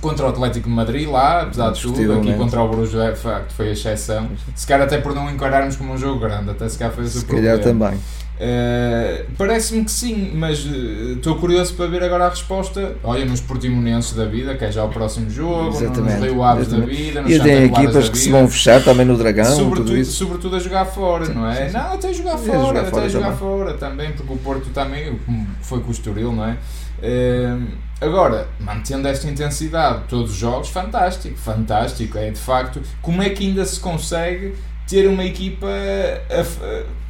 Contra 0.01 0.25
o 0.25 0.29
Atlético 0.29 0.67
de 0.67 0.75
Madrid 0.75 1.07
lá, 1.07 1.43
apesar 1.43 1.72
de 1.72 1.81
tudo, 1.81 2.13
aqui 2.13 2.33
contra 2.33 2.62
o 2.62 2.67
Borussia 2.67 3.12
de 3.12 3.19
facto 3.19 3.53
foi 3.53 3.69
a 3.69 3.72
exceção. 3.72 4.29
Se 4.53 4.67
calhar 4.67 4.86
até 4.86 4.98
por 4.98 5.15
não 5.15 5.29
encararmos 5.29 5.75
como 5.75 5.93
um 5.93 5.98
jogo 5.98 6.19
grande, 6.19 6.51
até 6.51 6.67
se 6.67 6.77
calhar 6.77 6.93
foi 6.93 7.05
esse 7.05 7.19
o 7.19 7.25
problema. 7.25 7.57
Se 7.57 7.63
calhar 7.63 7.74
também. 7.74 8.00
Uh, 8.33 9.25
Parece-me 9.38 9.86
que 9.86 9.91
sim, 9.91 10.31
mas 10.33 10.65
estou 10.65 11.36
uh, 11.36 11.39
curioso 11.39 11.75
para 11.75 11.86
ver 11.86 12.03
agora 12.03 12.25
a 12.25 12.29
resposta. 12.29 12.95
Olha, 13.03 13.24
nos 13.25 13.39
Portimonenses 13.39 14.13
da 14.13 14.25
vida, 14.25 14.55
que 14.55 14.65
é 14.65 14.72
já 14.72 14.83
o 14.83 14.89
próximo 14.89 15.29
jogo, 15.29 15.77
Exatamente. 15.77 16.19
nos 16.19 16.24
Rio 16.25 16.43
Aves 16.43 16.67
da 16.67 16.79
vida, 16.79 17.22
nos 17.22 17.31
E 17.31 17.39
tem 17.39 17.63
equipas 17.65 18.10
que 18.10 18.17
se 18.17 18.31
vão 18.31 18.48
fechar 18.48 18.83
também 18.83 19.05
no 19.05 19.15
Dragão, 19.17 19.45
sobretudo, 19.45 19.86
tudo 19.86 19.98
isso. 19.98 20.13
sobretudo 20.13 20.55
a 20.55 20.60
jogar 20.60 20.86
fora, 20.86 21.25
sim, 21.25 21.33
não 21.33 21.48
é? 21.48 21.55
Sim, 21.55 21.67
sim. 21.67 21.77
Não, 21.77 21.93
até 21.93 22.07
a 22.10 22.13
jogar 22.13 22.38
fora, 22.38 22.60
jogar 22.60 22.81
até 22.81 22.89
fora, 22.89 23.10
jogar 23.10 23.25
também. 23.25 23.39
fora 23.39 23.74
também, 23.75 24.12
porque 24.13 24.33
o 24.33 24.38
Porto 24.38 24.69
também 24.72 25.19
foi 25.62 25.79
com 25.79 25.89
o 25.89 25.91
Estoril, 25.91 26.33
não 26.33 26.45
é? 26.45 26.57
Uh, 27.03 27.67
agora, 28.00 28.48
mantendo 28.60 29.07
esta 29.10 29.29
intensidade, 29.29 30.03
todos 30.07 30.31
os 30.31 30.38
jogos, 30.38 30.69
fantástico, 30.69 31.38
fantástico. 31.38 32.17
É 32.17 32.31
de 32.31 32.39
facto, 32.39 32.81
como 33.01 33.22
é 33.22 33.29
que 33.29 33.45
ainda 33.45 33.65
se 33.65 33.79
consegue 33.79 34.55
ter 34.88 35.07
uma 35.07 35.25
equipa. 35.25 35.67
A, 35.67 36.41
a, 36.41 37.03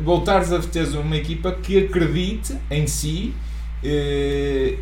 voltares 0.00 0.52
a 0.52 0.60
ter 0.60 0.86
uma 0.96 1.16
equipa 1.16 1.52
que 1.52 1.78
acredite 1.78 2.56
em 2.70 2.86
si 2.86 3.34
eh, 3.82 4.78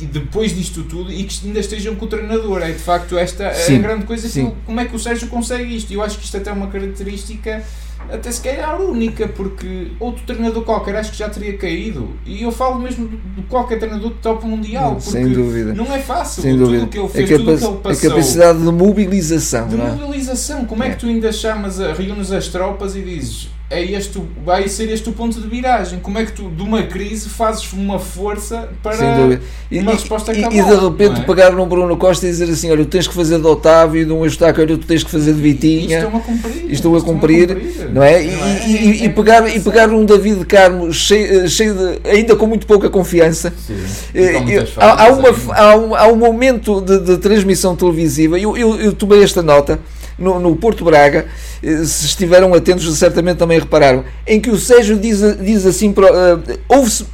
e 0.00 0.06
depois 0.06 0.54
disto 0.54 0.82
tudo 0.84 1.12
e 1.12 1.22
que 1.24 1.46
ainda 1.46 1.60
estejam 1.60 1.94
com 1.94 2.04
o 2.04 2.08
treinador. 2.08 2.62
É 2.62 2.72
de 2.72 2.78
facto 2.78 3.16
esta 3.16 3.52
sim, 3.54 3.76
a 3.76 3.78
grande 3.80 4.06
coisa. 4.06 4.28
Que, 4.28 4.52
como 4.66 4.80
é 4.80 4.84
que 4.84 4.94
o 4.94 4.98
Sérgio 4.98 5.28
consegue 5.28 5.76
isto? 5.76 5.92
Eu 5.92 6.02
acho 6.02 6.18
que 6.18 6.24
isto 6.24 6.36
até 6.36 6.50
é 6.50 6.52
uma 6.52 6.66
característica 6.66 7.64
até 8.10 8.30
se 8.30 8.40
calhar 8.40 8.80
única, 8.80 9.28
porque 9.28 9.92
outro 9.98 10.24
treinador 10.24 10.62
qualquer 10.64 10.96
acho 10.96 11.12
que 11.12 11.18
já 11.18 11.28
teria 11.28 11.56
caído. 11.56 12.10
E 12.24 12.42
eu 12.42 12.52
falo 12.52 12.78
mesmo 12.78 13.08
de 13.08 13.42
qualquer 13.42 13.78
treinador 13.78 14.10
de 14.10 14.18
top 14.18 14.46
mundial, 14.46 14.96
porque 14.96 15.10
Sem 15.10 15.28
dúvida. 15.32 15.74
não 15.74 15.92
é 15.92 15.98
fácil. 15.98 16.42
Sem 16.42 16.52
tudo 16.52 16.66
dúvida. 16.66 16.84
o 16.84 16.88
que 16.88 16.98
ele 16.98 17.08
fez, 17.08 17.28
tudo 17.28 17.42
o 17.42 17.44
que 17.44 17.50
ele 17.50 17.58
passou. 17.58 17.80
A 17.84 17.96
capacidade 17.96 18.58
de 18.58 18.72
mobilização. 18.72 19.68
De 19.68 19.80
é? 19.80 19.92
mobilização. 19.92 20.64
Como 20.64 20.82
é. 20.82 20.88
é 20.88 20.90
que 20.90 20.96
tu 20.98 21.06
ainda 21.06 21.32
chamas, 21.32 21.80
a, 21.80 21.92
reúnes 21.92 22.32
as 22.32 22.48
tropas 22.48 22.96
e 22.96 23.02
dizes 23.02 23.48
é 23.70 23.82
este, 23.82 24.20
vai 24.44 24.68
ser 24.68 24.90
este 24.90 25.08
o 25.08 25.12
ponto 25.12 25.40
de 25.40 25.48
viragem. 25.48 25.98
Como 25.98 26.18
é 26.18 26.24
que 26.24 26.32
tu, 26.32 26.50
de 26.50 26.62
uma 26.62 26.82
crise, 26.82 27.28
fazes 27.28 27.72
uma 27.72 27.98
força 27.98 28.68
para 28.82 29.40
e, 29.70 29.78
uma 29.78 29.92
resposta 29.92 30.32
e, 30.32 30.42
cabal, 30.42 30.58
e 30.58 30.62
de 30.62 30.84
repente 30.84 31.20
é? 31.20 31.24
pegar 31.24 31.50
num 31.50 31.66
Bruno 31.66 31.96
Costa 31.96 32.26
e 32.26 32.30
dizer 32.30 32.50
assim: 32.50 32.70
olha, 32.70 32.84
tu 32.84 32.90
tens 32.90 33.08
que 33.08 33.14
fazer 33.14 33.38
de 33.38 33.46
Otávio 33.46 34.02
e 34.02 34.04
de 34.04 34.12
um 34.12 34.22
Eustáquio, 34.24 34.66
tu 34.66 34.86
tens 34.86 35.02
que 35.02 35.10
fazer 35.10 35.32
de 35.32 35.40
Vitinha. 35.40 35.96
Estão 35.96 36.16
a 36.16 36.20
cumprir. 36.20 36.72
Estão 36.72 36.94
a 36.94 37.00
cumprir, 37.00 37.52
a 37.52 37.54
cumprir 37.54 37.90
não 37.90 38.02
é? 38.02 38.22
Não 38.22 38.44
é? 38.44 38.66
E, 38.68 38.76
e, 38.76 39.04
e, 39.04 39.08
pegar, 39.08 39.48
e 39.48 39.58
pegar 39.58 39.88
um 39.88 40.04
David 40.04 40.44
Carmo 40.44 40.92
cheio, 40.92 41.48
cheio 41.48 41.74
de, 41.74 42.08
ainda 42.08 42.36
com 42.36 42.46
muito 42.46 42.66
pouca 42.66 42.90
confiança. 42.90 43.52
Sim, 43.56 43.76
eh, 44.14 44.66
há, 44.76 45.06
há, 45.06 45.12
uma, 45.12 45.28
há, 45.54 45.76
um, 45.76 45.94
há 45.94 46.06
um 46.08 46.16
momento 46.16 46.82
de, 46.82 47.00
de 47.00 47.18
transmissão 47.18 47.74
televisiva, 47.74 48.38
eu, 48.38 48.56
eu, 48.56 48.78
eu 48.78 48.92
tomei 48.92 49.22
esta 49.22 49.42
nota 49.42 49.80
no, 50.18 50.38
no 50.38 50.56
Porto 50.56 50.84
Braga, 50.84 51.26
eh, 51.62 51.84
se 51.84 52.06
estiveram 52.06 52.52
atentos, 52.54 52.98
certamente 52.98 53.38
também 53.38 53.58
repararam, 53.58 54.04
em 54.26 54.40
que 54.40 54.50
o 54.50 54.58
Sérgio 54.58 54.98
diz, 54.98 55.20
diz 55.38 55.66
assim: 55.66 55.90
uh, 55.90 56.58
ouve-se, 56.68 57.06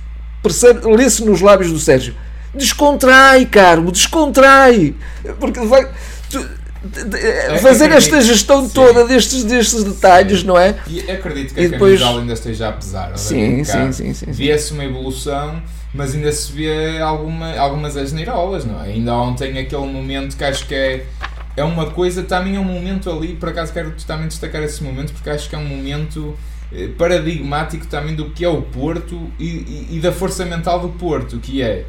lê-se 0.85 1.25
nos 1.25 1.41
lábios 1.41 1.73
do 1.73 1.79
Sérgio: 1.79 2.15
descontrai, 2.55 3.47
Carmo, 3.47 3.91
descontrai, 3.91 4.95
porque 5.39 5.61
vai. 5.61 5.89
Tu, 6.29 6.61
é, 7.13 7.59
fazer 7.59 7.91
esta 7.93 8.23
gestão 8.23 8.67
sim. 8.67 8.73
toda 8.73 9.07
destes, 9.07 9.45
destes 9.45 9.85
detalhes, 9.85 10.41
sim. 10.41 10.47
não 10.47 10.59
é? 10.59 10.77
E 10.89 11.11
acredito 11.11 11.53
que 11.53 11.61
e 11.61 11.67
a 11.67 11.69
depois... 11.69 11.99
camisola 11.99 12.23
ainda 12.23 12.33
esteja 12.33 12.69
a 12.69 12.73
pesar. 12.73 13.19
Sim, 13.19 13.63
sim, 13.65 13.93
sim, 13.93 14.15
sim, 14.15 14.33
Via-se 14.33 14.73
uma 14.73 14.85
evolução, 14.85 15.63
mas 15.93 16.15
ainda 16.15 16.33
se 16.33 16.51
vê 16.51 16.99
alguma, 16.99 17.55
algumas 17.57 17.99
asneirolas, 17.99 18.65
não 18.65 18.83
é? 18.83 18.93
Ainda 18.93 19.15
ontem 19.15 19.59
aquele 19.59 19.87
momento 19.87 20.37
que 20.37 20.45
acho 20.45 20.67
que 20.67 20.75
é 20.75 21.05
é 21.57 21.65
uma 21.65 21.91
coisa, 21.91 22.23
também 22.23 22.57
é 22.57 22.61
um 22.61 22.65
momento 22.65 23.11
ali, 23.11 23.35
por 23.35 23.49
acaso 23.49 23.73
quero 23.73 23.93
também 24.07 24.29
destacar 24.29 24.63
esse 24.63 24.83
momento, 24.83 25.13
porque 25.13 25.31
acho 25.31 25.49
que 25.49 25.55
é 25.55 25.59
um 25.59 25.67
momento 25.67 26.37
eh, 26.73 26.89
paradigmático 26.97 27.87
também 27.87 28.15
do 28.15 28.31
que 28.31 28.45
é 28.45 28.49
o 28.49 28.63
Porto 28.63 29.31
e, 29.39 29.45
e, 29.45 29.89
e, 29.97 30.01
da 30.01 30.13
força 30.13 30.45
mental 30.45 30.81
do 30.81 30.91
Porto, 30.91 31.39
que 31.39 31.63
é 31.63 31.85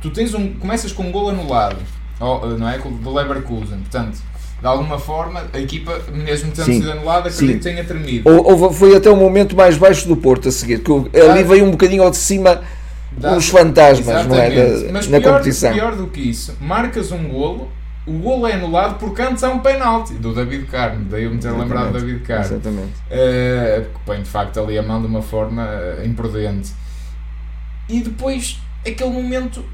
tu 0.00 0.10
tens 0.10 0.34
um, 0.34 0.52
começas 0.54 0.92
com 0.92 1.04
um 1.04 1.10
gol 1.10 1.30
anulado, 1.30 1.78
não 2.58 2.68
é? 2.68 2.78
Do 2.78 3.12
Leverkusen, 3.12 3.78
portanto, 3.78 4.18
de 4.60 4.66
alguma 4.66 4.98
forma, 4.98 5.44
a 5.52 5.58
equipa, 5.58 6.00
mesmo 6.12 6.50
tendo 6.52 6.64
sim, 6.64 6.80
sido 6.80 6.92
anulada, 6.92 7.28
acredito 7.28 7.58
que 7.58 7.64
tenha 7.64 7.84
tremido. 7.84 8.30
Ou, 8.30 8.62
ou, 8.62 8.72
foi 8.72 8.96
até 8.96 9.10
o 9.10 9.16
momento 9.16 9.56
mais 9.56 9.76
baixo 9.76 10.06
do 10.08 10.16
Porto 10.16 10.48
a 10.48 10.52
seguir, 10.52 10.80
que 10.80 10.90
ali 11.18 11.42
veio 11.42 11.64
um 11.64 11.70
bocadinho 11.70 12.02
ao 12.02 12.10
de 12.10 12.16
cima 12.16 12.62
Dá, 13.12 13.36
os 13.36 13.48
fantasmas, 13.48 14.26
não 14.26 14.36
é? 14.36 14.50
Da, 14.50 14.92
Mas 14.92 15.08
na 15.08 15.20
pior, 15.20 15.32
competição. 15.38 15.72
pior 15.72 15.94
do 15.94 16.06
que 16.06 16.20
isso, 16.20 16.56
marcas 16.60 17.12
um 17.12 17.28
golo 17.28 17.70
o 18.06 18.12
golo 18.12 18.46
é 18.46 18.52
anulado 18.52 18.98
porque 18.98 19.20
antes 19.20 19.42
há 19.42 19.50
um 19.50 19.58
penalti 19.58 20.14
do 20.14 20.32
David 20.32 20.66
Carmo, 20.66 21.04
daí 21.06 21.24
eu 21.24 21.30
me 21.30 21.38
ter 21.38 21.50
lembrado 21.50 21.92
do 21.92 21.98
David 21.98 22.20
Carmo. 22.20 22.44
Exatamente. 22.44 22.92
Uh, 23.10 23.90
põe 24.04 24.22
de 24.22 24.28
facto 24.28 24.60
ali 24.60 24.78
a 24.78 24.82
mão 24.82 25.00
de 25.00 25.08
uma 25.08 25.22
forma 25.22 25.66
uh, 25.66 26.06
imprudente. 26.06 26.72
E 27.88 28.00
depois, 28.00 28.60
aquele 28.86 29.10
momento 29.10 29.64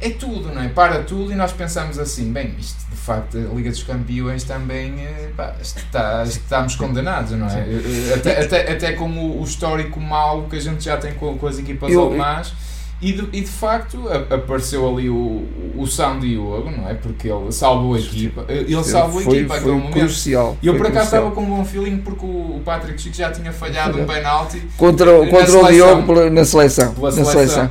é 0.00 0.10
tudo, 0.10 0.52
não 0.54 0.62
é? 0.62 0.68
Para 0.68 1.02
tudo 1.02 1.32
e 1.32 1.34
nós 1.34 1.52
pensamos 1.52 1.98
assim: 1.98 2.32
bem, 2.32 2.54
isto 2.56 2.88
de 2.88 2.96
facto, 2.96 3.36
a 3.36 3.54
Liga 3.54 3.70
dos 3.70 3.82
Campeões 3.82 4.44
também, 4.44 4.92
uh, 4.94 5.34
pá, 5.36 5.56
está, 5.60 6.22
estamos 6.22 6.76
condenados, 6.76 7.32
não 7.32 7.48
é? 7.48 8.14
Até, 8.14 8.44
até, 8.44 8.72
até 8.72 8.92
com 8.92 9.10
o, 9.10 9.42
histórico 9.42 10.00
mau 10.00 10.44
que 10.44 10.54
a 10.54 10.60
gente 10.60 10.84
já 10.84 10.96
tem 10.96 11.14
com, 11.14 11.36
com 11.36 11.46
as 11.48 11.58
equipas 11.58 11.92
eu, 11.92 12.06
alemãs. 12.06 12.54
E 13.02 13.12
de, 13.12 13.28
e 13.32 13.40
de 13.40 13.50
facto 13.50 14.08
apareceu 14.30 14.88
ali 14.88 15.10
o, 15.10 15.44
o 15.76 15.84
São 15.88 16.20
Diogo, 16.20 16.70
não 16.70 16.88
é? 16.88 16.94
Porque 16.94 17.28
ele 17.28 17.50
salvou 17.50 17.94
a 17.94 17.98
equipa. 17.98 18.44
Ele 18.48 18.84
salvou 18.84 19.18
a 19.18 19.24
equipa 19.24 19.60
foi 19.60 19.72
momento. 19.72 19.92
Crucial, 19.92 20.56
e 20.62 20.68
eu 20.68 20.76
por 20.76 20.86
acaso 20.86 21.06
estava 21.06 21.32
com 21.32 21.42
um 21.42 21.46
bom 21.46 21.64
feeling 21.64 21.98
porque 21.98 22.24
o, 22.24 22.62
Patrick 22.64 23.02
Chico 23.02 23.16
já 23.16 23.32
tinha 23.32 23.52
falhado 23.52 24.00
um 24.00 24.06
penalti 24.06 24.62
contra, 24.76 25.26
contra 25.26 25.58
o 25.58 25.66
Diogo 25.66 26.30
na 26.30 26.44
seleção. 26.44 26.94
Na 26.96 27.10
seleção. 27.10 27.32
seleção. 27.32 27.70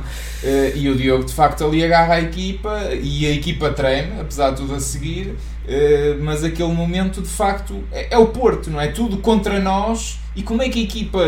E 0.76 0.90
o 0.90 0.94
Diogo 0.94 1.24
de 1.24 1.32
facto 1.32 1.64
ali 1.64 1.82
agarra 1.82 2.14
a 2.14 2.20
equipa 2.20 2.90
e 3.00 3.26
a 3.26 3.30
equipa 3.30 3.70
treme, 3.70 4.20
apesar 4.20 4.50
de 4.50 4.56
tudo 4.56 4.74
a 4.74 4.80
seguir. 4.80 5.34
Uh, 5.62 6.20
mas 6.20 6.42
aquele 6.42 6.72
momento 6.72 7.22
de 7.22 7.28
facto 7.28 7.84
é, 7.92 8.14
é 8.14 8.18
o 8.18 8.26
Porto, 8.26 8.68
não 8.68 8.80
é? 8.80 8.88
Tudo 8.88 9.18
contra 9.18 9.60
nós 9.60 10.18
e 10.34 10.42
como 10.42 10.62
é 10.62 10.68
que 10.68 10.80
a 10.80 10.82
equipa, 10.82 11.20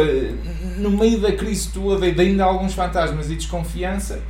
no 0.79 0.91
meio 0.91 1.21
da 1.21 1.33
crise 1.33 1.69
toda 1.69 2.07
e 2.07 2.13
de 2.13 2.21
ainda 2.21 2.45
alguns 2.45 2.73
fantasmas 2.73 3.31
e 3.31 3.35
desconfiança, 3.35 4.21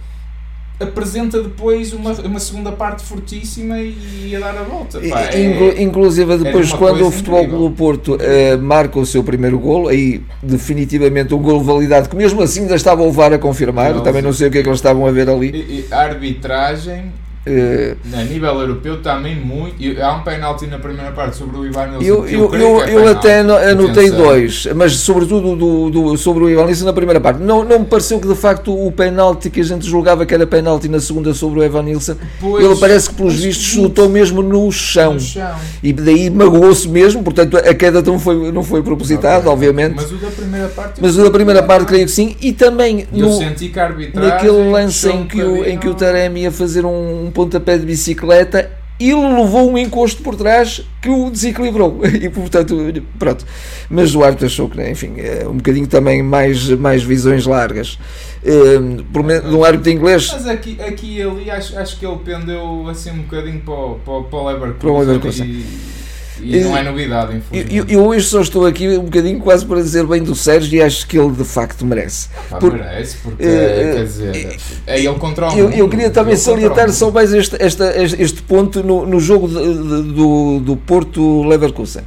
apresenta 0.81 1.41
depois 1.41 1.93
uma, 1.93 2.13
uma 2.13 2.41
segunda 2.41 2.73
parte 2.73 3.05
fortíssima 3.05 3.79
e 3.81 4.35
a 4.35 4.41
dar 4.41 4.59
a 4.59 4.63
volta. 4.65 4.99
Pá, 5.01 5.23
é, 5.33 5.81
Inclusive 5.81 6.39
depois 6.39 6.73
quando 6.73 7.07
o 7.07 7.11
Futebol 7.11 7.47
Clube 7.47 7.77
Porto 7.77 8.15
uh, 8.17 8.61
marca 8.61 8.99
o 8.99 9.07
seu 9.07 9.23
primeiro 9.23 9.59
golo, 9.59 9.89
aí 9.89 10.23
definitivamente 10.43 11.33
um 11.33 11.39
golo 11.39 11.63
validado 11.63 12.09
que 12.09 12.17
mesmo 12.17 12.43
assim 12.43 12.63
ainda 12.63 12.75
estava 12.75 13.03
a 13.03 13.07
levar 13.07 13.33
a 13.33 13.39
confirmar, 13.39 14.01
também 14.03 14.23
não 14.23 14.33
sei 14.33 14.49
o 14.49 14.51
que 14.51 14.59
é 14.59 14.63
que 14.63 14.69
eles 14.69 14.79
estavam 14.79 15.07
a 15.07 15.13
ver 15.13 15.29
ali. 15.31 15.51
E, 15.51 15.87
a 15.93 16.01
arbitragem 16.01 17.13
Uh, 17.47 17.97
a 18.19 18.25
nível 18.25 18.59
europeu 18.59 19.03
também 19.03 19.37
muito. 19.37 19.77
Há 20.01 20.15
um 20.15 20.23
penalti 20.23 20.67
na 20.67 20.79
primeira 20.79 21.13
parte 21.13 21.37
sobre 21.37 21.59
o 21.59 21.67
Ivan 21.67 21.89
Nilsson. 21.89 22.07
Eu, 22.07 22.27
eu, 22.27 22.55
eu, 22.55 22.83
é 22.83 22.95
eu 22.95 23.09
até 23.09 23.41
anotei 23.41 24.11
dois, 24.11 24.67
mas 24.75 24.93
sobretudo 24.97 25.55
do, 25.55 25.91
do, 25.91 26.17
sobre 26.17 26.45
o 26.45 26.49
Ivan 26.49 26.65
Nilsson 26.65 26.87
na 26.87 26.93
primeira 26.95 27.21
parte. 27.21 27.43
Não, 27.43 27.63
não 27.63 27.81
me 27.81 27.85
pareceu 27.85 28.19
que 28.19 28.27
de 28.27 28.35
facto 28.35 28.75
o 28.75 28.91
penalti 28.91 29.51
que 29.51 29.61
a 29.61 29.65
gente 29.65 29.87
julgava 29.87 30.25
que 30.25 30.33
era 30.33 30.47
penalti 30.47 30.89
na 30.89 31.01
segunda 31.01 31.35
sobre 31.35 31.61
o 31.61 31.63
Evan 31.63 31.83
Nilsson, 31.83 32.17
pois, 32.41 32.65
ele 32.65 32.77
parece 32.77 33.11
que 33.11 33.17
pelos 33.17 33.35
vistos 33.35 33.67
chutou 33.67 34.09
mesmo 34.09 34.43
no 34.43 34.73
chão. 34.73 35.15
no 35.15 35.21
chão. 35.21 35.55
E 35.83 35.93
daí 35.93 36.31
magoou-se 36.31 36.89
mesmo, 36.89 37.23
portanto 37.23 37.59
a 37.59 37.75
queda 37.75 38.01
não 38.01 38.19
foi, 38.19 38.51
não 38.53 38.63
foi 38.63 38.83
propositada, 38.83 39.51
obviamente. 39.51 39.97
Mas 39.97 40.11
o 40.11 40.17
da 40.17 40.31
primeira 40.31 40.69
parte. 40.69 41.01
Mas 41.03 41.19
o 41.19 41.23
da 41.23 41.31
primeira 41.31 41.63
parte 41.63 41.85
creio 41.85 42.07
que 42.07 42.13
sim. 42.13 42.37
E 42.41 42.53
também 42.53 43.07
no, 43.13 43.37
senti 43.37 43.69
que 43.69 44.19
naquele 44.19 44.71
lance 44.71 45.11
em 45.11 45.27
que, 45.27 45.43
o, 45.43 45.63
em 45.63 45.79
que 45.79 45.89
o 45.89 45.95
Taremi 45.95 46.41
ia 46.43 46.51
fazer 46.51 46.87
um 46.87 47.31
pontapé 47.35 47.77
de 47.77 47.85
bicicleta, 47.85 48.71
ele 48.99 49.15
levou 49.15 49.71
um 49.71 49.77
encosto 49.77 50.23
por 50.23 50.37
trás 50.37 50.81
que 51.03 51.09
o 51.09 51.31
desequilibrou. 51.31 52.01
E 52.07 52.29
portanto, 52.31 52.77
pronto. 53.19 53.45
Mas 53.91 54.15
o 54.15 54.23
árbitro 54.23 54.47
achou 54.47 54.69
que, 54.69 54.81
enfim, 54.89 55.15
é 55.19 55.47
um 55.47 55.57
bocadinho 55.57 55.87
também 55.87 56.23
mais, 56.23 56.69
mais 56.71 57.03
visões 57.03 57.45
largas. 57.45 57.99
Um, 58.45 58.97
de 58.97 59.57
um 59.57 59.65
árbitro 59.65 59.91
inglês. 59.91 60.31
Mas 60.33 60.47
aqui, 60.47 60.79
aqui 60.81 61.21
ali 61.21 61.51
acho, 61.51 61.79
acho 61.79 61.99
que 61.99 62.07
ele 62.07 62.19
pendeu 62.25 62.87
assim 62.89 63.11
um 63.11 63.23
bocadinho 63.23 63.61
para 63.61 63.75
o, 63.75 63.95
para, 63.97 64.23
para 64.23 64.39
o 64.39 64.47
Leverkusen. 64.47 64.79
Para 64.79 64.91
o 64.91 64.99
Leverkusen. 64.99 65.47
E 65.47 66.04
e 66.41 66.61
não 66.61 66.77
é 66.77 66.83
novidade, 66.83 67.37
infelizmente. 67.37 67.77
Eu, 67.77 68.01
eu, 68.01 68.07
hoje 68.07 68.27
só 68.27 68.41
estou 68.41 68.67
aqui 68.67 68.89
um 68.89 69.05
bocadinho 69.05 69.39
quase 69.41 69.65
para 69.65 69.81
dizer 69.81 70.07
bem 70.07 70.23
do 70.23 70.35
Sérgio 70.35 70.77
e 70.77 70.83
acho 70.83 71.07
que 71.07 71.19
ele 71.19 71.31
de 71.31 71.45
facto 71.45 71.85
merece. 71.87 72.29
Ah, 72.51 72.57
Por, 72.57 72.73
merece, 72.73 73.17
porque 73.23 73.45
uh, 73.45 73.47
quer 73.47 74.05
dizer, 74.05 74.57
é 74.87 74.99
ele 74.99 75.15
contra 75.15 75.49
o 75.49 75.59
eu, 75.59 75.71
eu 75.71 75.89
queria 75.89 76.11
também 76.11 76.37
salientar 76.37 76.91
só 76.93 77.11
mais 77.11 77.33
este, 77.33 77.57
esta, 77.63 77.95
este 78.03 78.43
ponto 78.43 78.83
no, 78.83 79.07
no 79.07 79.21
jogo 79.21 79.49
de, 79.49 79.55
de, 79.55 80.13
do, 80.13 80.61
do 80.61 80.77
Porto 80.77 81.43
Leverkusen, 81.45 82.03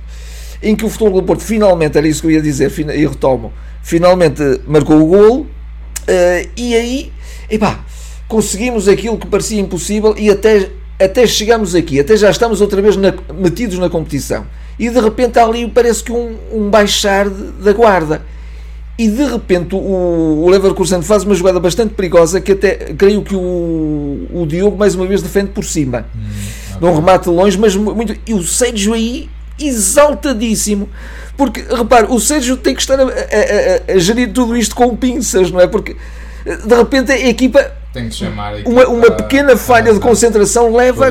em 0.61 0.75
que 0.75 0.85
o 0.85 0.89
futebol 0.89 1.21
do 1.21 1.23
Porto 1.23 1.43
finalmente, 1.43 1.97
era 1.97 2.07
isso 2.07 2.21
que 2.21 2.27
eu 2.27 2.31
ia 2.31 2.41
dizer, 2.41 2.71
e 2.77 3.05
retomo, 3.05 3.53
finalmente 3.81 4.43
marcou 4.67 5.01
o 5.01 5.05
gol 5.05 5.39
uh, 5.41 6.49
e 6.57 6.75
aí, 6.75 7.11
epá, 7.49 7.79
conseguimos 8.27 8.87
aquilo 8.87 9.17
que 9.17 9.27
parecia 9.27 9.59
impossível 9.59 10.13
e 10.17 10.29
até, 10.29 10.69
até 10.99 11.27
chegamos 11.27 11.75
aqui, 11.75 11.99
até 11.99 12.17
já 12.17 12.29
estamos 12.29 12.61
outra 12.61 12.81
vez 12.81 12.95
na, 12.97 13.13
metidos 13.33 13.77
na 13.77 13.89
competição. 13.89 14.45
E 14.79 14.89
de 14.89 14.99
repente 14.99 15.39
há 15.39 15.45
ali 15.45 15.67
parece 15.67 16.03
que 16.03 16.11
um, 16.11 16.35
um 16.51 16.69
baixar 16.69 17.29
da 17.29 17.73
guarda. 17.73 18.21
E 18.97 19.07
de 19.07 19.25
repente 19.25 19.75
o, 19.75 19.79
o 19.79 20.49
Leverkusen 20.49 21.01
faz 21.03 21.23
uma 21.23 21.35
jogada 21.35 21.59
bastante 21.59 21.93
perigosa 21.93 22.41
que 22.41 22.53
até 22.53 22.75
creio 22.97 23.21
que 23.21 23.35
o, 23.35 24.27
o 24.33 24.45
Diogo 24.47 24.75
mais 24.75 24.95
uma 24.95 25.05
vez 25.05 25.21
defende 25.21 25.51
por 25.51 25.63
cima. 25.63 26.07
Hum, 26.15 26.19
okay. 26.75 26.89
Num 26.89 26.95
remate 26.95 27.29
longe, 27.29 27.57
mas 27.57 27.75
muito. 27.75 28.15
E 28.25 28.33
o 28.33 28.41
Sérgio 28.41 28.93
aí 28.93 29.29
exaltadíssimo. 29.59 30.89
Porque, 31.35 31.61
repare, 31.61 32.07
o 32.09 32.19
Sérgio 32.19 32.57
tem 32.57 32.73
que 32.73 32.81
estar 32.81 32.99
a, 32.99 33.03
a, 33.03 33.05
a, 33.05 33.93
a 33.93 33.97
gerir 33.99 34.33
tudo 34.33 34.57
isto 34.57 34.75
com 34.75 34.95
pinças, 34.95 35.51
não 35.51 35.59
é? 35.59 35.67
Porque 35.67 35.95
de 36.43 36.75
repente 36.75 37.11
a 37.11 37.27
equipa 37.27 37.71
tem 37.93 38.09
que 38.09 38.15
chamar 38.15 38.53
uma, 38.65 38.87
uma 38.87 39.11
pequena 39.11 39.55
falha 39.55 39.93
de 39.93 39.99
concentração 39.99 40.75
leva, 40.75 41.07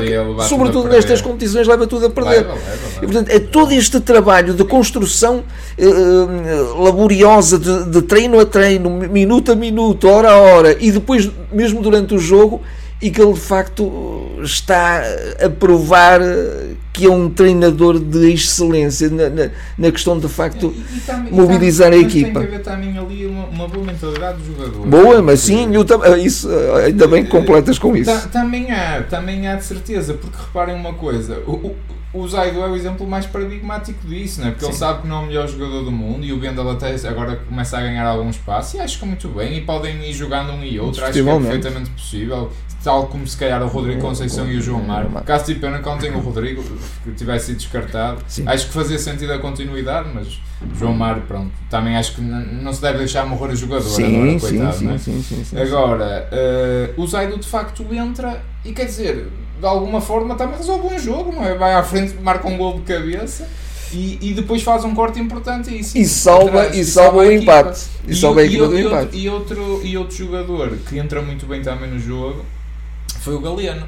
sobretudo 0.47 0.87
nestas 0.87 1.21
competições, 1.21 1.67
leva 1.67 1.87
tudo 1.87 2.05
a 2.05 2.09
perder. 2.09 2.29
Leva, 2.29 2.53
leva, 2.53 2.69
leva. 2.69 2.97
E, 2.97 3.05
portanto, 3.05 3.29
é 3.29 3.39
todo 3.39 3.71
este 3.73 3.99
trabalho 3.99 4.53
de 4.53 4.63
construção 4.63 5.43
eh, 5.77 5.85
eh, 5.85 6.79
laboriosa, 6.79 7.57
de, 7.57 7.89
de, 7.89 8.01
treino 8.03 8.39
a 8.39 8.45
treino, 8.45 8.89
minuto 8.89 9.51
a 9.51 9.55
minuto, 9.55 10.07
hora 10.07 10.31
a 10.31 10.37
hora, 10.37 10.77
e 10.79 10.91
depois, 10.91 11.29
mesmo 11.51 11.81
durante 11.81 12.13
o 12.13 12.19
jogo, 12.19 12.61
e 13.01 13.11
que 13.11 13.21
ele 13.21 13.33
de 13.33 13.39
facto 13.39 14.31
está 14.41 15.01
a 15.43 15.49
provar 15.49 16.19
que 16.91 17.05
é 17.05 17.09
um 17.11 17.29
treinador 17.29 17.99
de 17.99 18.33
excelência 18.33 19.07
na, 19.09 19.29
na, 19.29 19.49
na 19.77 19.91
questão 19.91 20.17
de 20.17 20.27
facto 20.27 20.73
e, 20.75 21.29
e 21.29 21.31
mobilizar 21.31 21.93
a 21.93 21.95
equipa. 21.95 22.39
Tem 22.39 22.49
que 22.49 22.55
haver 22.55 22.63
também 22.63 22.97
ali 22.97 23.27
uma, 23.27 23.45
uma 23.45 23.67
boa 23.67 23.85
mentalidade 23.85 24.39
do 24.39 24.45
jogador. 24.45 24.87
Boa, 24.87 25.21
mas 25.21 25.41
sim, 25.41 25.69
eu, 25.75 25.85
isso, 26.17 26.49
ainda 26.83 27.07
bem 27.07 27.23
que 27.23 27.29
completas 27.29 27.77
com 27.77 27.95
isso. 27.95 28.29
Também 28.29 28.71
há, 28.71 29.03
também 29.03 29.47
há 29.47 29.55
de 29.55 29.63
certeza, 29.63 30.15
porque 30.15 30.35
reparem 30.35 30.75
uma 30.75 30.93
coisa, 30.93 31.37
o, 31.45 31.75
o 32.13 32.27
Zaido 32.27 32.61
é 32.61 32.67
o 32.67 32.75
exemplo 32.75 33.05
mais 33.05 33.25
paradigmático 33.25 34.07
disso, 34.07 34.41
não 34.41 34.47
é? 34.47 34.51
porque 34.51 34.65
Sim. 34.65 34.71
ele 34.71 34.79
sabe 34.79 35.01
que 35.01 35.07
não 35.07 35.17
é 35.17 35.19
o 35.19 35.25
melhor 35.27 35.47
jogador 35.47 35.83
do 35.83 35.91
mundo 35.91 36.25
e 36.25 36.33
o 36.33 36.37
Bendel 36.37 36.69
até 36.71 36.95
agora 37.07 37.35
começa 37.35 37.77
a 37.77 37.81
ganhar 37.81 38.07
algum 38.07 38.29
espaço 38.29 38.77
e 38.77 38.79
acho 38.79 38.97
que 38.97 39.05
é 39.05 39.07
muito 39.07 39.27
bem 39.29 39.57
e 39.57 39.61
podem 39.61 40.09
ir 40.09 40.13
jogando 40.13 40.51
um 40.51 40.63
e 40.63 40.79
outro, 40.79 41.03
acho 41.03 41.13
que 41.13 41.19
é 41.19 41.39
perfeitamente 41.39 41.89
possível 41.91 42.51
tal 42.87 43.07
como 43.07 43.27
se 43.27 43.35
calhar 43.35 43.61
o 43.61 43.67
Rodrigo 43.67 43.99
Conceição 43.99 44.49
e 44.49 44.55
o 44.55 44.61
João 44.61 44.81
Mário. 44.81 45.11
Caso 45.25 45.53
de 45.53 45.55
pena 45.55 45.79
que 45.79 45.89
ontem 45.89 46.09
o 46.11 46.19
Rodrigo 46.19 46.63
que 47.03 47.11
tivesse 47.11 47.47
sido 47.47 47.57
descartado, 47.57 48.21
Sim. 48.29 48.47
acho 48.47 48.67
que 48.67 48.73
fazia 48.73 48.97
sentido 48.97 49.33
a 49.33 49.39
continuidade, 49.39 50.07
mas 50.13 50.39
João 50.73 50.93
Mário, 50.93 51.21
pronto, 51.23 51.51
também 51.69 51.97
acho 51.97 52.15
que 52.15 52.21
não 52.21 52.71
se 52.71 52.81
deve 52.81 52.99
deixar 52.99 53.25
morrer 53.25 53.51
o 53.51 53.55
jogador 53.57 53.89
sim, 53.89 54.15
agora, 54.15 54.39
coitado, 54.39 54.77
sim, 54.77 54.93
é? 54.93 54.97
sim, 54.97 55.21
sim, 55.21 55.43
sim, 55.43 55.59
Agora, 55.59 56.29
uh, 56.31 57.01
o 57.01 57.05
Zaido 57.05 57.37
de 57.37 57.45
facto 57.45 57.85
entra 57.91 58.41
e 58.63 58.71
quer 58.71 58.85
dizer, 58.85 59.27
de 59.59 59.65
alguma 59.65 59.99
forma 59.99 60.35
também 60.35 60.57
resolve 60.57 60.95
um 60.95 60.97
jogo, 60.97 61.33
não 61.33 61.43
é? 61.43 61.55
Vai 61.55 61.73
à 61.73 61.83
frente, 61.83 62.13
marca 62.21 62.47
um 62.47 62.57
gol 62.57 62.75
de 62.75 62.81
cabeça. 62.83 63.49
E, 63.93 64.19
e 64.21 64.33
depois 64.33 64.63
faz 64.63 64.83
um 64.83 64.93
corte 64.93 65.17
importante 65.17 65.69
e, 65.69 65.79
e 65.79 66.05
salva, 66.05 66.75
e, 66.75 66.83
salva 66.83 67.19
o 67.19 67.31
empate. 67.31 67.85
E, 68.05 68.13
salva 68.13 68.41
a 68.41 68.43
equipa 68.43 68.67
do 68.67 68.77
empate. 68.77 69.17
E 69.17 69.29
outro, 69.29 69.81
e 69.81 69.97
outro 69.97 70.13
jogador 70.13 70.77
que 70.89 70.99
entra 70.99 71.21
muito 71.21 71.45
bem 71.45 71.61
também 71.61 71.89
no 71.89 71.97
jogo 71.97 72.43
foi 73.27 73.35
o 73.35 73.41
Galeano. 73.41 73.85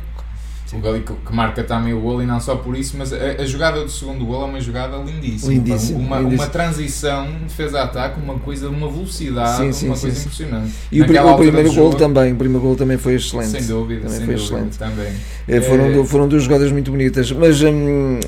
O 0.72 0.80
Gali 0.80 1.02
que, 1.02 1.34
marca 1.34 1.64
também 1.64 1.94
o 1.94 2.00
gol 2.00 2.22
e 2.22 2.28
não 2.28 2.40
só 2.40 2.56
por 2.56 2.78
isso, 2.78 2.96
mas 2.96 3.12
a, 3.12 3.18
a 3.42 3.46
jogada 3.46 3.84
do 3.84 3.90
segundo 3.90 4.24
gol 4.24 4.44
é 4.44 4.46
uma 4.46 4.62
jogada 4.62 4.98
lindíssima. 4.98 5.54
Lindíssimo, 5.54 6.00
uma, 6.00 6.18
lindíssimo. 6.18 6.44
uma 6.44 6.48
transição, 6.48 7.28
defesa-ataque, 7.48 8.22
uma 8.22 8.36
coisa, 8.36 8.70
uma 8.70 8.88
velocidade, 8.88 9.58
sim, 9.58 9.72
sim, 9.72 9.88
uma 9.88 9.96
sim, 9.96 10.02
coisa 10.04 10.20
impressionante. 10.20 10.74
E 10.92 11.02
o, 11.02 11.06
o 11.06 11.38
primeiro 11.38 11.74
gol 11.74 11.94
também, 11.96 12.34
o 12.34 12.36
primeiro 12.36 12.62
gol 12.62 12.76
também 12.76 13.00
foi 13.00 13.16
excelente. 13.16 13.50
Sem 13.50 13.66
dúvida, 13.66 14.02
também 14.02 14.18
sem 14.18 14.26
foi 14.28 14.36
dúvida, 14.36 14.56
excelente. 14.58 14.78
Também. 14.78 15.14
É, 15.48 15.62
foram, 15.62 15.86
é... 15.86 16.06
foram 16.06 16.28
duas 16.28 16.44
jogadas 16.44 16.72
muito 16.72 16.92
bonitas, 16.92 17.32
mas 17.32 17.60
hum, 17.64 18.20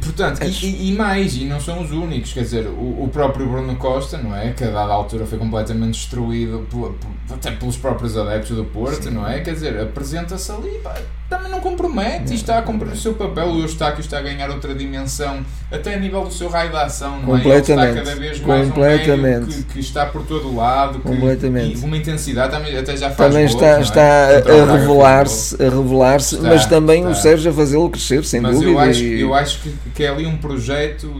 Portanto, 0.00 0.44
e, 0.44 0.90
e, 0.90 0.92
mais, 0.92 1.34
e 1.36 1.44
não 1.44 1.60
são 1.60 1.82
os 1.82 1.90
únicos, 1.90 2.32
quer 2.32 2.42
dizer, 2.42 2.66
o, 2.68 3.02
o, 3.02 3.10
próprio 3.12 3.48
Bruno 3.48 3.74
Costa, 3.74 4.16
não 4.16 4.34
é? 4.34 4.52
Que 4.52 4.62
a 4.62 4.70
dada 4.70 4.92
altura 4.92 5.26
foi 5.26 5.38
completamente 5.38 5.94
destruído 5.94 6.64
por, 6.70 6.92
por, 6.94 7.34
até 7.34 7.50
pelos 7.50 7.76
próprios 7.76 8.16
adeptos 8.16 8.56
do 8.56 8.64
Porto, 8.64 9.04
Sim. 9.04 9.10
não 9.10 9.26
é? 9.26 9.40
Quer 9.40 9.54
dizer, 9.54 9.80
apresenta-se 9.80 10.52
ali, 10.52 10.78
pá, 10.84 10.94
também 11.28 11.50
não 11.50 11.60
compromete 11.60 12.32
e 12.32 12.36
está 12.36 12.58
a 12.58 12.62
cumprir 12.62 12.92
o 12.92 12.96
seu 12.96 13.14
papel. 13.14 13.46
O 13.48 13.60
Eustáquio 13.62 14.00
está 14.00 14.18
a 14.18 14.22
ganhar 14.22 14.48
outra 14.50 14.74
dimensão, 14.74 15.44
até 15.70 15.94
a 15.94 15.98
nível 15.98 16.24
do 16.24 16.32
seu 16.32 16.48
raio 16.48 16.70
de 16.70 16.76
ação, 16.76 17.20
não 17.20 17.36
é? 17.36 17.40
Ele 17.40 17.54
está 17.54 17.74
cada 17.74 18.14
vez 18.14 18.40
mais 18.40 18.68
um 18.68 18.72
que, 18.72 19.62
que, 19.64 19.80
está 19.80 20.06
por 20.06 20.24
todo 20.24 20.48
o 20.48 20.56
lado, 20.56 21.00
que, 21.00 21.08
Completamente. 21.08 21.80
E 21.80 21.84
uma 21.84 21.96
intensidade, 21.96 22.52
também, 22.52 22.76
até 22.76 22.96
já 22.96 23.10
faz 23.10 23.32
Também 23.32 23.46
está, 23.46 23.80
está 23.80 24.02
é? 24.02 24.60
a 24.60 24.72
revelar-se, 24.72 25.62
a 25.62 25.68
revelar-se, 25.68 26.38
mas 26.38 26.66
também 26.66 27.00
está. 27.00 27.10
o 27.10 27.14
Sérgio 27.14 27.50
a 27.50 27.54
fazê-lo 27.54 27.90
crescer, 27.90 28.24
sem 28.24 28.40
mas 28.40 28.54
dúvida. 28.54 28.70
Eu 28.72 28.78
acho, 28.78 29.02
e... 29.02 29.20
eu 29.20 29.34
acho 29.34 29.60
que, 29.60 29.74
que 29.94 30.04
é 30.04 30.08
ali 30.08 30.26
um 30.26 30.36
projeto 30.36 31.10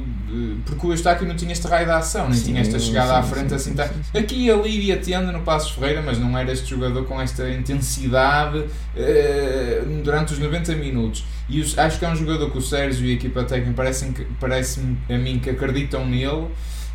porque 0.64 0.86
o 0.86 0.92
Eustáquio 0.92 1.26
não 1.26 1.36
tinha 1.36 1.52
este 1.52 1.66
raio 1.66 1.86
de 1.86 1.92
ação, 1.92 2.28
nem 2.28 2.38
sim, 2.38 2.46
tinha 2.46 2.60
esta 2.60 2.78
chegada 2.78 3.12
sim, 3.12 3.18
à 3.18 3.22
frente 3.22 3.48
sim, 3.48 3.54
assim. 3.54 3.74
Tá, 3.74 3.88
aqui 4.14 4.46
e 4.46 4.50
ali 4.50 4.86
ia 4.86 4.96
tendo 4.96 5.30
no 5.32 5.40
Passos 5.40 5.70
Ferreira, 5.70 6.02
mas 6.02 6.18
não 6.18 6.36
era 6.36 6.52
este 6.52 6.68
jogador 6.68 7.04
com 7.04 7.20
esta 7.20 7.48
intensidade 7.48 8.58
uh, 8.58 8.66
durante 10.06 10.32
os 10.32 10.38
90 10.38 10.74
minutos. 10.76 11.24
E 11.48 11.60
os, 11.60 11.76
acho 11.76 11.98
que 11.98 12.04
é 12.04 12.08
um 12.08 12.16
jogador 12.16 12.50
que 12.50 12.58
o 12.58 12.62
Sérgio 12.62 13.04
e 13.06 13.10
a 13.10 13.14
equipa 13.14 13.42
técnica 13.42 13.74
parecem 13.74 14.14
parece 14.40 14.80
a 15.10 15.18
mim 15.18 15.38
que 15.38 15.50
acreditam 15.50 16.06
nele 16.06 16.46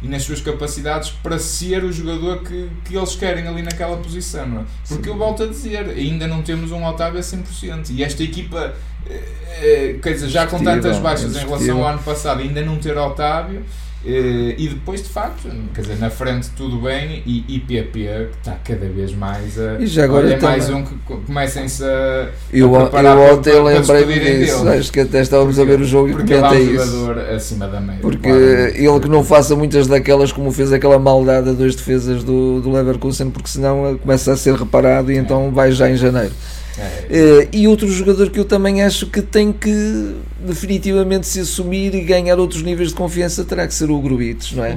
e 0.02 0.08
nas 0.08 0.24
suas 0.24 0.42
capacidades 0.42 1.10
para 1.10 1.38
ser 1.38 1.84
o 1.84 1.92
jogador 1.92 2.42
que, 2.42 2.70
que 2.86 2.98
eles 2.98 3.16
querem 3.16 3.48
ali 3.48 3.62
naquela 3.62 3.98
posição, 3.98 4.48
não 4.48 4.62
é? 4.62 4.64
Porque 4.88 5.04
Sim. 5.04 5.10
eu 5.10 5.18
volto 5.18 5.44
a 5.44 5.48
dizer, 5.48 5.90
ainda 5.90 6.26
não 6.26 6.42
temos 6.42 6.72
um 6.72 6.84
Otávio 6.84 7.20
a 7.20 7.22
100%. 7.22 7.92
E 7.92 8.04
esta 8.04 8.24
equipa, 8.24 8.74
eh, 9.08 10.00
quer 10.02 10.14
dizer, 10.14 10.30
já 10.30 10.48
com 10.48 10.64
tantas 10.64 10.98
baixas 10.98 11.36
em 11.36 11.40
relação 11.40 11.84
ao 11.84 11.90
ano 11.90 12.02
passado, 12.02 12.42
ainda 12.42 12.64
não 12.64 12.78
ter 12.78 12.98
Otávio, 12.98 13.64
e 14.04 14.68
depois, 14.68 15.04
de 15.04 15.10
facto, 15.10 15.48
quer 15.76 15.82
dizer, 15.82 16.00
na 16.00 16.10
frente 16.10 16.50
tudo 16.58 16.78
bem 16.78 17.22
e 17.26 17.56
IPP 17.56 17.92
que 17.92 18.38
está 18.40 18.58
cada 18.64 18.88
vez 18.88 19.14
mais 19.14 19.60
a. 19.60 19.76
E 19.80 19.86
já 19.86 20.06
agora 20.06 20.26
olha, 20.26 20.42
mais 20.42 20.70
um 20.70 20.84
que 20.84 20.96
comecem-se 21.28 21.84
a. 21.84 22.30
Eu, 22.52 22.76
a 22.76 23.02
eu 23.04 23.34
ontem 23.34 23.62
lembrei-me 23.62 24.20
disso, 24.20 24.68
acho 24.68 24.92
que 24.92 25.02
até 25.02 25.22
estávamos 25.22 25.56
porque, 25.56 25.72
a 25.72 25.76
ver 25.78 25.84
o 25.84 25.86
jogo 25.86 26.10
e 26.10 26.14
comenta 26.14 26.56
é 26.56 26.60
isso. 26.60 27.12
acima 27.36 27.68
da 27.68 27.80
média. 27.80 28.02
Porque 28.02 28.28
claro, 28.28 28.42
ele 28.42 29.00
que 29.00 29.10
não 29.10 29.24
faça 29.24 29.56
muitas 29.56 29.86
daquelas 29.86 30.32
como 30.32 30.52
fez 30.52 30.74
aquela 30.74 30.98
maldade 30.98 31.50
a 31.50 31.54
dois 31.54 31.76
defesas 31.76 32.24
do, 32.24 32.60
do 32.60 32.72
Leverkusen, 32.72 33.30
porque 33.30 33.50
senão 33.50 34.00
começa 34.00 34.34
a 34.34 34.38
ser 34.38 34.56
reparado 34.56 35.12
e 35.12 35.18
é. 35.18 35.20
então 35.20 35.52
vai 35.52 35.72
já 35.72 35.90
em 35.90 35.96
janeiro. 35.96 36.32
Uh, 36.78 37.48
e 37.52 37.68
outro 37.68 37.88
jogador 37.88 38.30
que 38.30 38.40
eu 38.40 38.46
também 38.46 38.82
acho 38.82 39.08
que 39.08 39.22
tem 39.22 39.52
que 39.52 40.16
definitivamente 40.40 41.28
se 41.28 41.42
assumir 41.42 41.94
e 41.94 42.02
ganhar 42.02 42.40
outros 42.40 42.64
níveis 42.64 42.90
de 42.90 42.96
confiança 42.96 43.44
terá 43.44 43.68
que 43.68 43.74
ser 43.74 43.92
o 43.92 44.00
Gruites, 44.00 44.54
não 44.54 44.64
é? 44.64 44.76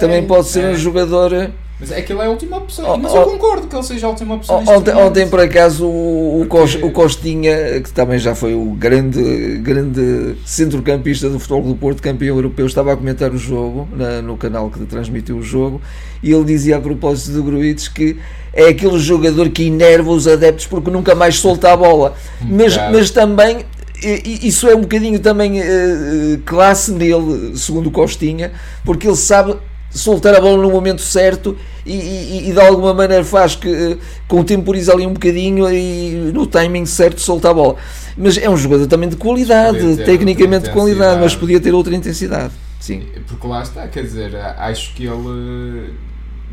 também 0.00 0.18
é, 0.18 0.22
pode 0.22 0.48
ser 0.48 0.64
é. 0.64 0.70
um 0.70 0.76
jogador 0.76 1.52
mas 1.80 1.92
é 1.92 2.02
que 2.02 2.12
ele 2.12 2.20
é 2.20 2.26
a 2.26 2.30
última 2.30 2.56
opção. 2.56 2.92
Oh, 2.92 2.96
mas 2.96 3.14
eu 3.14 3.22
concordo 3.22 3.68
que 3.68 3.76
ele 3.76 3.82
seja 3.84 4.06
a 4.06 4.10
última 4.10 4.34
opção. 4.34 4.64
Oh, 4.66 4.70
ontem, 4.72 4.94
ontem, 4.94 5.28
por 5.28 5.38
acaso, 5.38 5.86
o, 5.86 6.44
Porque... 6.48 6.84
o 6.84 6.90
Costinha, 6.90 7.80
que 7.80 7.92
também 7.92 8.18
já 8.18 8.34
foi 8.34 8.54
o 8.54 8.72
grande, 8.72 9.58
grande 9.58 10.36
centrocampista 10.44 11.28
do 11.28 11.38
Futebol 11.38 11.62
do 11.62 11.76
Porto, 11.76 12.02
campeão 12.02 12.36
europeu, 12.36 12.66
estava 12.66 12.92
a 12.92 12.96
comentar 12.96 13.30
o 13.32 13.38
jogo 13.38 13.88
na, 13.92 14.20
no 14.20 14.36
canal 14.36 14.68
que 14.70 14.80
transmitiu 14.86 15.36
o 15.36 15.42
jogo 15.42 15.80
e 16.20 16.32
ele 16.32 16.44
dizia 16.44 16.78
a 16.78 16.80
propósito 16.80 17.32
do 17.34 17.44
Gruites 17.44 17.86
que 17.86 18.16
é 18.52 18.68
aquele 18.68 18.98
jogador 18.98 19.48
que 19.50 19.64
enerva 19.64 20.10
os 20.10 20.26
adeptos 20.26 20.66
porque 20.66 20.90
nunca 20.90 21.14
mais 21.14 21.38
solta 21.38 21.72
a 21.72 21.76
bola. 21.76 22.14
Mas, 22.40 22.76
mas 22.76 23.10
também 23.10 23.64
isso 24.02 24.68
é 24.68 24.74
um 24.74 24.82
bocadinho 24.82 25.18
também 25.18 25.60
uh, 25.60 26.38
classe 26.44 26.92
nele, 26.92 27.56
segundo 27.56 27.88
o 27.88 27.90
Costinha, 27.90 28.52
porque 28.84 29.06
ele 29.06 29.16
sabe 29.16 29.56
soltar 29.90 30.34
a 30.34 30.40
bola 30.40 30.62
no 30.62 30.70
momento 30.70 31.02
certo 31.02 31.56
e, 31.84 31.94
e, 31.94 32.50
e 32.50 32.52
de 32.52 32.60
alguma 32.60 32.92
maneira 32.92 33.24
faz 33.24 33.56
que 33.56 33.68
uh, 33.68 33.98
contemporiza 34.26 34.92
ali 34.92 35.06
um 35.06 35.12
bocadinho 35.12 35.70
e 35.72 36.30
no 36.32 36.46
timing 36.46 36.86
certo 36.86 37.20
solta 37.20 37.50
a 37.50 37.54
bola. 37.54 37.76
Mas 38.16 38.36
é 38.36 38.48
um 38.50 38.56
jogador 38.56 38.86
também 38.86 39.08
de 39.08 39.16
qualidade, 39.16 39.96
tecnicamente 40.04 40.64
de 40.66 40.70
qualidade, 40.70 41.20
mas 41.20 41.34
podia 41.34 41.60
ter 41.60 41.72
outra 41.72 41.94
intensidade. 41.94 42.52
Sim. 42.80 43.04
Porque 43.26 43.46
lá 43.46 43.62
está, 43.62 43.86
quer 43.88 44.02
dizer, 44.02 44.34
acho 44.36 44.94
que 44.94 45.06
ele 45.06 45.92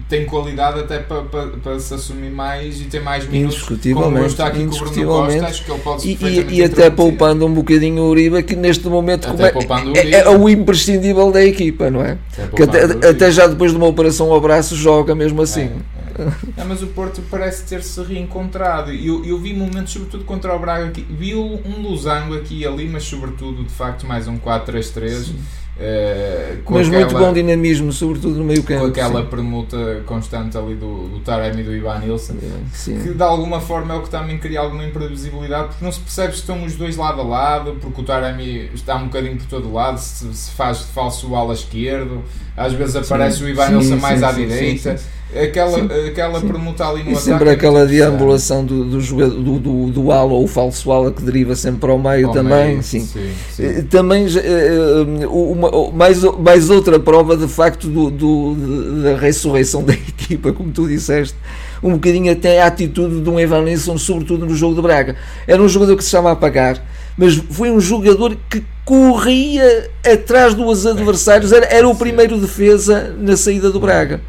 tem 0.07 0.25
qualidade 0.25 0.79
até 0.79 0.99
para, 0.99 1.23
para, 1.23 1.47
para 1.47 1.79
se 1.79 1.93
assumir 1.93 2.29
mais 2.29 2.79
e 2.79 2.85
ter 2.85 3.01
mais 3.01 3.27
minutos 3.27 3.55
indiscutivelmente, 3.55 4.27
está 4.27 4.47
aqui 4.47 4.61
indiscutivelmente. 4.61 5.39
Costa, 5.39 5.47
acho 5.47 5.65
que 5.65 5.71
ele 5.71 5.79
pode 5.79 6.07
e, 6.07 6.17
e, 6.23 6.55
e 6.59 6.63
até 6.63 6.89
poupando 6.91 7.45
um 7.45 7.53
bocadinho 7.53 8.03
o 8.03 8.09
Uribe 8.09 8.43
que 8.43 8.55
neste 8.55 8.87
momento 8.87 9.27
até 9.27 9.47
é, 9.47 10.15
é, 10.15 10.19
é, 10.21 10.29
o 10.29 10.47
imprescindível 10.47 11.31
da 11.31 11.43
equipa 11.43 11.89
não 11.89 12.01
é? 12.01 12.17
Até, 12.37 12.83
até, 12.83 13.09
até, 13.09 13.31
já 13.31 13.47
depois 13.47 13.71
de 13.71 13.77
uma 13.77 13.87
operação 13.87 14.31
ao 14.31 14.39
braço 14.39 14.75
joga 14.75 15.15
mesmo 15.15 15.41
assim. 15.41 15.71
é, 16.19 16.61
é. 16.61 16.63
mas 16.63 16.83
o 16.83 16.87
Porto 16.87 17.23
parece 17.29 17.63
ter-se 17.63 17.99
reencontrado. 18.03 18.91
Eu, 18.91 19.25
eu 19.25 19.39
vi 19.39 19.55
momentos 19.55 19.91
sobretudo 19.91 20.23
contra 20.23 20.55
o 20.55 20.59
Braga 20.59 20.85
aqui, 20.85 21.03
vi 21.09 21.33
um 21.33 21.81
losango 21.81 22.35
aqui 22.35 22.59
e 22.59 22.65
ali 22.65 22.87
mas 22.87 23.03
sobretudo 23.03 23.63
de 23.63 23.73
facto 23.73 24.05
mais 24.05 24.27
um 24.27 24.37
4-3-3 24.37 25.33
Uh, 25.77 26.61
Mas 26.69 26.87
aquela, 26.87 27.03
muito 27.03 27.17
bom 27.17 27.33
dinamismo, 27.33 27.91
sobretudo 27.91 28.37
no 28.37 28.45
meio 28.45 28.63
campo. 28.63 28.81
Com 28.81 28.87
aquela 28.87 29.21
sim. 29.21 29.27
permuta 29.27 30.03
constante 30.05 30.57
ali 30.57 30.73
do, 30.75 31.09
do 31.09 31.19
Taremi 31.19 31.61
e 31.61 31.63
do 31.65 31.75
Ivan 31.75 31.99
Nilsson, 31.99 32.35
sim. 32.71 32.97
que 33.01 33.09
de 33.09 33.23
alguma 33.23 33.59
forma 33.59 33.93
é 33.93 33.97
o 33.97 34.01
que 34.01 34.09
também 34.09 34.37
cria 34.37 34.61
alguma 34.61 34.85
imprevisibilidade, 34.85 35.67
porque 35.69 35.83
não 35.83 35.91
se 35.91 35.99
percebe 35.99 36.31
se 36.31 36.39
estão 36.39 36.63
os 36.63 36.75
dois 36.75 36.95
lado 36.95 37.19
a 37.19 37.23
lado, 37.25 37.77
porque 37.81 37.99
o 37.99 38.03
Taremi 38.05 38.69
está 38.73 38.95
um 38.95 39.05
bocadinho 39.05 39.35
por 39.35 39.47
todo 39.47 39.73
lado, 39.73 39.97
se, 39.97 40.33
se 40.33 40.51
faz 40.51 40.77
de 40.77 40.85
falso 40.85 41.35
ala 41.35 41.53
esquerdo, 41.53 42.23
às 42.55 42.71
vezes 42.71 42.95
aparece 42.95 43.39
sim. 43.39 43.43
o 43.43 43.49
Ivan 43.49 43.69
Nilsson 43.71 43.97
mais 43.97 44.23
à 44.23 44.31
direita 44.31 44.97
aquela, 45.33 45.77
aquela 46.07 46.41
permuta 46.41 46.87
ali 46.87 47.03
no 47.03 47.11
e 47.11 47.15
sempre 47.15 47.49
aquela 47.49 47.81
é 47.81 47.85
deambulação 47.85 48.63
do, 48.63 48.85
do, 48.85 48.99
do, 48.99 49.59
do, 49.59 49.91
do 49.91 50.11
ala 50.11 50.33
ou 50.33 50.47
falso 50.47 50.91
ala 50.91 51.11
que 51.11 51.21
deriva 51.21 51.55
sempre 51.55 51.79
para 51.81 51.93
o 51.93 51.99
meio 51.99 52.31
também. 52.31 52.67
Meio, 52.67 52.83
sim. 52.83 53.01
Sim. 53.01 53.29
Eh, 53.59 53.81
também 53.89 54.25
uh, 54.25 55.29
uma, 55.29 55.91
mais, 55.91 56.21
mais 56.23 56.69
outra 56.69 56.99
prova 56.99 57.35
de 57.35 57.47
facto 57.47 57.87
do, 57.87 58.09
do, 58.09 59.01
da 59.03 59.17
ressurreição 59.17 59.83
da 59.83 59.93
equipa, 59.93 60.53
como 60.53 60.71
tu 60.71 60.87
disseste. 60.87 61.35
Um 61.83 61.93
bocadinho 61.93 62.31
até 62.31 62.61
a 62.61 62.67
atitude 62.67 63.21
de 63.21 63.29
um 63.29 63.39
Evanilson, 63.39 63.97
sobretudo 63.97 64.45
no 64.45 64.55
jogo 64.55 64.75
de 64.75 64.81
Braga. 64.81 65.15
Era 65.45 65.61
um 65.61 65.67
jogador 65.67 65.97
que 65.97 66.03
se 66.03 66.09
chama 66.09 66.29
a 66.29 66.33
apagar, 66.33 66.81
mas 67.17 67.35
foi 67.35 67.69
um 67.69 67.79
jogador 67.79 68.35
que 68.49 68.63
corria 68.85 69.89
atrás 70.05 70.53
dos 70.53 70.85
adversários, 70.85 71.51
era, 71.51 71.65
era 71.65 71.87
o 71.87 71.95
primeiro 71.95 72.39
defesa 72.39 73.13
na 73.19 73.35
saída 73.35 73.69
do 73.69 73.79
Braga. 73.79 74.21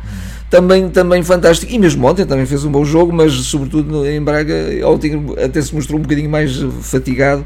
Também, 0.50 0.88
também 0.88 1.22
fantástico. 1.22 1.72
E 1.72 1.78
mesmo 1.78 2.06
ontem 2.06 2.24
também 2.24 2.46
fez 2.46 2.64
um 2.64 2.70
bom 2.70 2.84
jogo, 2.84 3.12
mas 3.12 3.32
sobretudo 3.32 4.06
em 4.06 4.22
Braga 4.22 4.54
ontem 4.84 5.24
até 5.44 5.60
se 5.60 5.74
mostrou 5.74 5.98
um 5.98 6.02
bocadinho 6.02 6.30
mais 6.30 6.56
fatigado. 6.82 7.44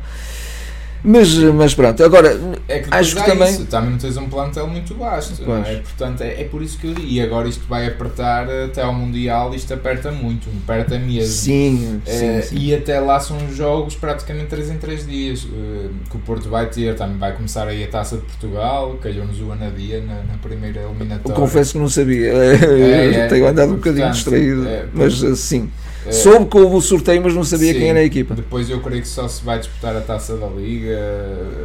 Mas, 1.03 1.35
mas 1.35 1.75
pronto, 1.75 2.05
agora 2.05 2.39
é 2.69 2.81
que 2.81 2.89
acho 2.95 3.17
que 3.17 3.25
também. 3.25 3.51
Isso. 3.51 3.65
Também 3.67 3.91
não 3.91 3.99
tens 3.99 4.17
um 4.17 4.29
plantel 4.29 4.67
muito 4.67 4.95
vasto, 4.95 5.43
não 5.47 5.59
é? 5.59 5.77
Portanto, 5.77 6.21
é, 6.23 6.43
é 6.43 6.45
por 6.45 6.63
isso 6.63 6.79
que 6.79 6.89
eu 6.89 6.95
digo. 6.95 7.09
E 7.09 7.21
agora 7.21 7.49
isto 7.49 7.67
vai 7.69 7.87
apertar 7.87 8.49
até 8.51 8.83
ao 8.83 8.93
Mundial, 8.93 9.55
isto 9.55 9.73
aperta 9.73 10.13
muito, 10.13 10.49
aperta 10.63 10.99
mesmo. 10.99 11.33
Sim, 11.33 12.03
é, 12.07 12.43
sim, 12.43 12.43
sim, 12.43 12.57
E 12.59 12.75
até 12.75 13.01
lá 13.01 13.19
são 13.19 13.39
jogos 13.53 13.95
praticamente 13.95 14.47
3 14.47 14.71
em 14.71 14.79
3 14.79 15.07
dias 15.07 15.45
uh, 15.45 15.91
que 16.11 16.17
o 16.17 16.21
Porto 16.21 16.49
vai 16.49 16.67
ter. 16.67 16.95
Também 16.95 17.17
vai 17.17 17.33
começar 17.33 17.67
aí 17.67 17.83
a 17.85 17.89
taça 17.89 18.17
de 18.17 18.23
Portugal, 18.23 18.99
calhou-nos 19.03 19.41
o 19.41 19.53
Anadia 19.53 20.01
na, 20.01 20.23
na 20.23 20.39
primeira 20.43 20.83
eliminatória. 20.83 21.33
Eu 21.33 21.35
confesso 21.35 21.73
que 21.73 21.79
não 21.79 21.89
sabia, 21.89 22.29
é, 22.35 23.15
é, 23.15 23.27
tenho 23.27 23.47
andado 23.47 23.73
um 23.73 23.77
bocadinho 23.77 24.11
distraído, 24.11 24.69
é, 24.69 24.87
mas 24.93 25.15
sim. 25.39 25.71
É, 26.07 26.13
Soube 26.13 26.47
que 26.47 26.57
houve 26.57 26.77
o 26.77 26.81
sorteio, 26.81 27.23
mas 27.23 27.35
não 27.35 27.45
sabia 27.45 27.73
sim, 27.73 27.79
quem 27.79 27.91
era 27.91 27.99
a 27.99 28.05
equipa. 28.05 28.35
Depois 28.35 28.71
eu 28.71 28.81
creio 28.81 29.03
que 29.03 29.09
só 29.09 29.29
se 29.29 29.45
vai 29.45 29.59
disputar 29.59 29.95
a 29.95 30.01
taça 30.01 30.37
da 30.37 30.47
Liga. 30.47 30.99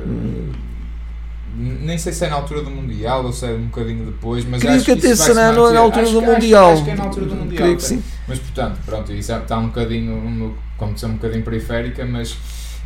Hum. 0.05 0.51
Nem 1.57 1.97
sei 1.97 2.11
se 2.11 2.25
é 2.25 2.29
na 2.29 2.35
altura 2.35 2.63
do 2.63 2.69
Mundial 2.69 3.23
ou 3.23 3.31
se 3.31 3.45
é 3.45 3.49
um 3.51 3.67
bocadinho 3.67 4.05
depois, 4.05 4.43
mas 4.43 4.59
creio 4.59 4.75
acho 4.75 4.85
que, 4.85 4.93
que 4.93 5.07
até 5.07 5.15
será 5.15 5.53
na, 5.53 5.71
na 5.71 5.79
altura 5.79 6.03
acho, 6.03 6.11
do 6.11 6.21
Mundial. 6.21 6.73
Acho, 6.73 6.83
que 6.83 6.89
é 6.89 6.95
na 6.95 7.03
altura 7.05 7.25
do 7.27 7.35
Mundial. 7.35 7.57
Creio 7.57 7.77
que 7.77 7.83
sim. 7.83 8.03
Mas 8.27 8.39
portanto, 8.39 8.79
pronto, 8.85 9.13
isso 9.13 9.31
é, 9.31 9.37
está 9.37 9.57
um 9.57 9.67
bocadinho, 9.67 10.17
uma 10.17 10.53
competição 10.77 11.11
um 11.11 11.13
bocadinho 11.13 11.43
periférica, 11.43 12.05
mas 12.05 12.37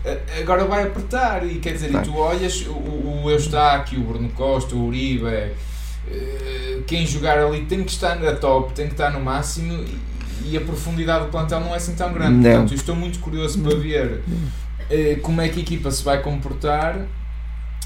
eh, 0.06 0.20
agora 0.40 0.66
vai 0.66 0.84
apertar 0.84 1.46
e 1.48 1.56
quer 1.56 1.74
dizer, 1.74 1.92
e 1.92 1.98
tu 2.02 2.16
olhas 2.16 2.64
o, 2.68 3.24
o 3.24 3.32
Eustáquio, 3.32 4.02
o 4.02 4.04
Bruno 4.04 4.30
Costa, 4.30 4.76
o 4.76 4.86
Uribe, 4.86 5.26
eh, 5.26 6.80
quem 6.86 7.08
jogar 7.08 7.40
ali 7.40 7.66
tem 7.66 7.84
que 7.84 7.92
estar 7.92 8.20
na 8.20 8.34
top, 8.34 8.74
tem 8.74 8.86
que 8.86 8.94
estar 8.94 9.12
no 9.12 9.20
máximo 9.20 9.84
e 10.46 10.58
a 10.58 10.62
profundidade 10.62 11.26
do 11.26 11.32
plantel 11.32 11.60
não 11.60 11.74
é 11.74 11.78
assim 11.78 11.96
tão 11.96 12.14
grande. 12.14 12.36
Não. 12.36 12.52
Portanto, 12.52 12.74
estou 12.74 12.96
muito 12.96 13.20
curioso 13.20 13.60
para 13.60 13.76
ver 13.76 14.22
uh, 14.28 15.22
como 15.22 15.42
é 15.42 15.50
que 15.50 15.60
a 15.60 15.62
equipa 15.62 15.92
se 15.92 16.04
vai 16.04 16.22
comportar 16.22 17.06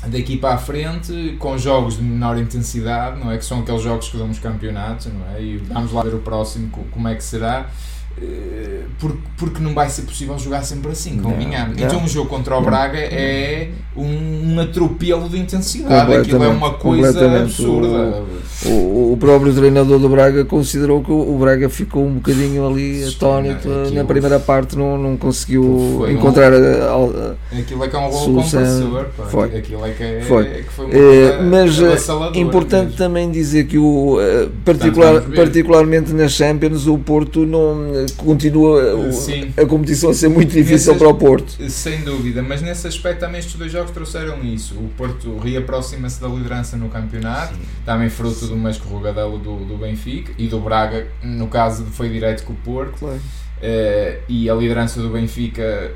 daqui 0.07 0.37
para 0.37 0.55
a 0.55 0.57
frente, 0.57 1.35
com 1.39 1.57
jogos 1.57 1.97
de 1.97 2.03
menor 2.03 2.37
intensidade, 2.37 3.19
não 3.19 3.31
é? 3.31 3.37
Que 3.37 3.45
são 3.45 3.61
aqueles 3.61 3.81
jogos 3.81 4.09
que 4.09 4.17
damos 4.17 4.39
campeonatos, 4.39 5.07
não 5.07 5.35
é? 5.35 5.41
E 5.41 5.57
vamos 5.57 5.91
lá 5.93 6.03
ver 6.03 6.15
o 6.15 6.19
próximo 6.19 6.69
como 6.91 7.07
é 7.07 7.15
que 7.15 7.23
será. 7.23 7.69
Eh, 8.21 8.83
porque, 8.99 9.17
porque 9.37 9.63
não 9.63 9.73
vai 9.73 9.89
ser 9.89 10.03
possível 10.03 10.37
jogar 10.37 10.63
sempre 10.63 10.91
assim, 10.91 11.17
convenhamos. 11.17 11.77
Então 11.77 12.01
um 12.01 12.07
jogo 12.07 12.29
contra 12.29 12.55
o 12.55 12.61
Braga 12.61 12.99
é 12.99 13.69
um, 13.95 14.53
um 14.53 14.59
atropelo 14.59 15.27
de 15.27 15.39
intensidade, 15.39 16.13
aquilo 16.13 16.43
é 16.43 16.47
uma 16.47 16.73
coisa 16.73 17.41
absurda. 17.41 18.23
O, 18.65 18.69
o, 18.69 19.13
o, 19.13 19.17
próprio 19.17 19.53
treinador 19.53 19.99
do 19.99 20.07
Braga 20.07 20.45
considerou 20.45 21.03
que 21.03 21.11
o 21.11 21.37
Braga 21.37 21.69
ficou 21.69 22.05
um 22.05 22.13
bocadinho 22.13 22.65
ali 22.65 23.03
atónito 23.03 23.67
na 23.93 24.05
primeira 24.05 24.39
parte, 24.39 24.77
não, 24.77 24.97
não 24.97 25.17
conseguiu 25.17 26.05
encontrar 26.09 26.53
um, 26.53 26.55
a, 26.55 27.55
a, 27.55 27.59
Aquilo 27.59 27.83
é 27.83 27.87
que 27.89 27.95
é 27.95 27.99
um 27.99 28.09
rolo 28.09 28.41
compressor, 28.41 29.05
foi. 29.29 29.57
aquilo 29.57 29.85
é 29.85 29.91
que, 29.91 30.03
é, 30.03 30.21
foi. 30.21 30.45
É 30.45 30.61
que 30.61 30.73
foi 30.73 30.85
é, 30.91 31.41
Mas 31.41 31.77
é 31.81 32.39
importante 32.39 32.83
mesmo. 32.85 32.97
também 32.97 33.29
dizer 33.29 33.65
que 33.65 33.77
o, 33.77 34.17
particular, 34.63 35.21
particularmente 35.35 36.13
nas 36.13 36.31
Champions 36.31 36.87
o 36.87 36.97
Porto 36.97 37.45
não 37.45 38.02
continua 38.17 38.95
o, 38.95 39.09
a 39.61 39.65
competição 39.65 40.09
a 40.09 40.13
ser 40.13 40.29
muito 40.29 40.51
difícil 40.51 40.95
para 40.95 41.07
o 41.07 41.15
Porto. 41.15 41.57
Sem 41.69 42.01
dúvida, 42.01 42.41
mas 42.41 42.61
nesse 42.61 42.87
aspecto 42.87 43.19
também 43.19 43.39
estes 43.39 43.55
dois 43.55 43.71
jogos 43.71 43.91
trouxeram 43.91 44.43
isso. 44.43 44.75
O 44.75 44.89
Porto 44.97 45.37
reaproxima-se 45.37 46.21
da 46.21 46.27
liderança 46.27 46.77
no 46.77 46.89
campeonato, 46.89 47.55
Sim. 47.55 47.61
também 47.85 48.09
fruto 48.09 48.47
de 48.47 48.53
uma 48.53 48.71
escorregadela 48.71 49.37
do, 49.37 49.57
do 49.65 49.77
Benfica 49.77 50.31
e 50.37 50.47
do 50.47 50.59
Braga, 50.59 51.07
no 51.21 51.47
caso 51.47 51.85
foi 51.85 52.09
direto 52.09 52.43
com 52.43 52.53
o 52.53 52.57
Porto. 52.57 52.99
Claro. 52.99 53.17
Uh, 53.17 54.19
e 54.27 54.49
a 54.49 54.55
liderança 54.55 55.01
do 55.01 55.09
Benfica 55.09 55.91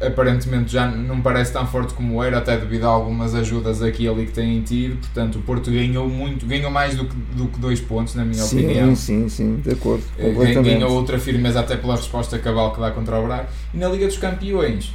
aparentemente 0.00 0.72
já 0.72 0.86
não 0.88 1.20
parece 1.20 1.52
tão 1.52 1.66
forte 1.66 1.94
como 1.94 2.22
era, 2.22 2.38
até 2.38 2.56
devido 2.56 2.84
a 2.84 2.88
algumas 2.88 3.34
ajudas 3.34 3.82
aqui 3.82 4.04
e 4.04 4.08
ali 4.08 4.26
que 4.26 4.32
têm 4.32 4.60
tido. 4.62 4.96
Portanto, 4.96 5.38
o 5.38 5.42
Porto 5.42 5.70
ganhou 5.70 6.08
muito, 6.08 6.46
ganhou 6.46 6.70
mais 6.70 6.96
do 6.96 7.04
que, 7.04 7.16
do 7.34 7.46
que 7.48 7.58
dois 7.58 7.80
pontos, 7.80 8.14
na 8.14 8.24
minha 8.24 8.42
sim, 8.42 8.64
opinião. 8.64 8.96
Sim, 8.96 9.28
sim, 9.28 9.56
de 9.56 9.70
acordo. 9.70 10.04
Eh, 10.18 10.32
ganhou 10.62 10.90
outra 10.92 11.18
firmeza 11.18 11.60
até 11.60 11.76
pela 11.76 11.96
resposta 11.96 12.38
cabal 12.38 12.72
que 12.72 12.80
dá 12.80 12.90
contra 12.90 13.18
o 13.18 13.24
Braga. 13.24 13.48
E 13.72 13.78
na 13.78 13.88
Liga 13.88 14.06
dos 14.06 14.18
Campeões, 14.18 14.92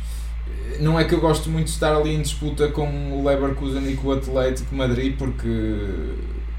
eh, 0.73 0.77
não 0.79 0.99
é 0.99 1.05
que 1.05 1.13
eu 1.13 1.21
gosto 1.21 1.49
muito 1.49 1.67
de 1.67 1.73
estar 1.73 1.95
ali 1.95 2.13
em 2.13 2.21
disputa 2.21 2.67
com 2.67 3.13
o 3.13 3.25
Leverkusen 3.25 3.89
e 3.89 3.95
com 3.95 4.09
o 4.09 4.11
Atlético 4.11 4.75
Madrid, 4.75 5.15
porque 5.17 5.47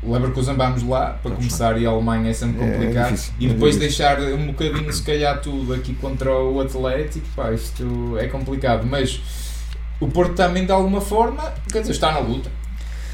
Leverkusen 0.03 0.55
vamos 0.55 0.83
lá 0.83 1.19
para 1.23 1.33
começar 1.33 1.81
e 1.81 1.87
a 1.87 1.91
Alemanha 1.91 2.31
é 2.31 2.33
sempre 2.33 2.65
é, 2.65 2.73
complicado. 2.73 3.09
é 3.09 3.13
difícil, 3.13 3.35
e 3.39 3.49
depois 3.49 3.77
é 3.77 3.79
deixar 3.81 4.21
um 4.21 4.47
bocadinho 4.47 4.93
se 4.93 5.03
calhar 5.03 5.41
tudo 5.41 5.75
aqui 5.75 5.95
contra 5.95 6.33
o 6.35 6.61
Atlético 6.61 7.27
pá, 7.37 7.53
isto 7.53 8.17
é 8.19 8.27
complicado. 8.27 8.87
Mas 8.87 9.21
o 10.01 10.09
Porto 10.09 10.35
também 10.35 10.65
de 10.65 10.73
alguma 10.73 11.01
forma 11.01 11.53
quer 11.71 11.81
dizer, 11.81 11.93
está 11.93 12.13
na 12.13 12.21
luta 12.21 12.51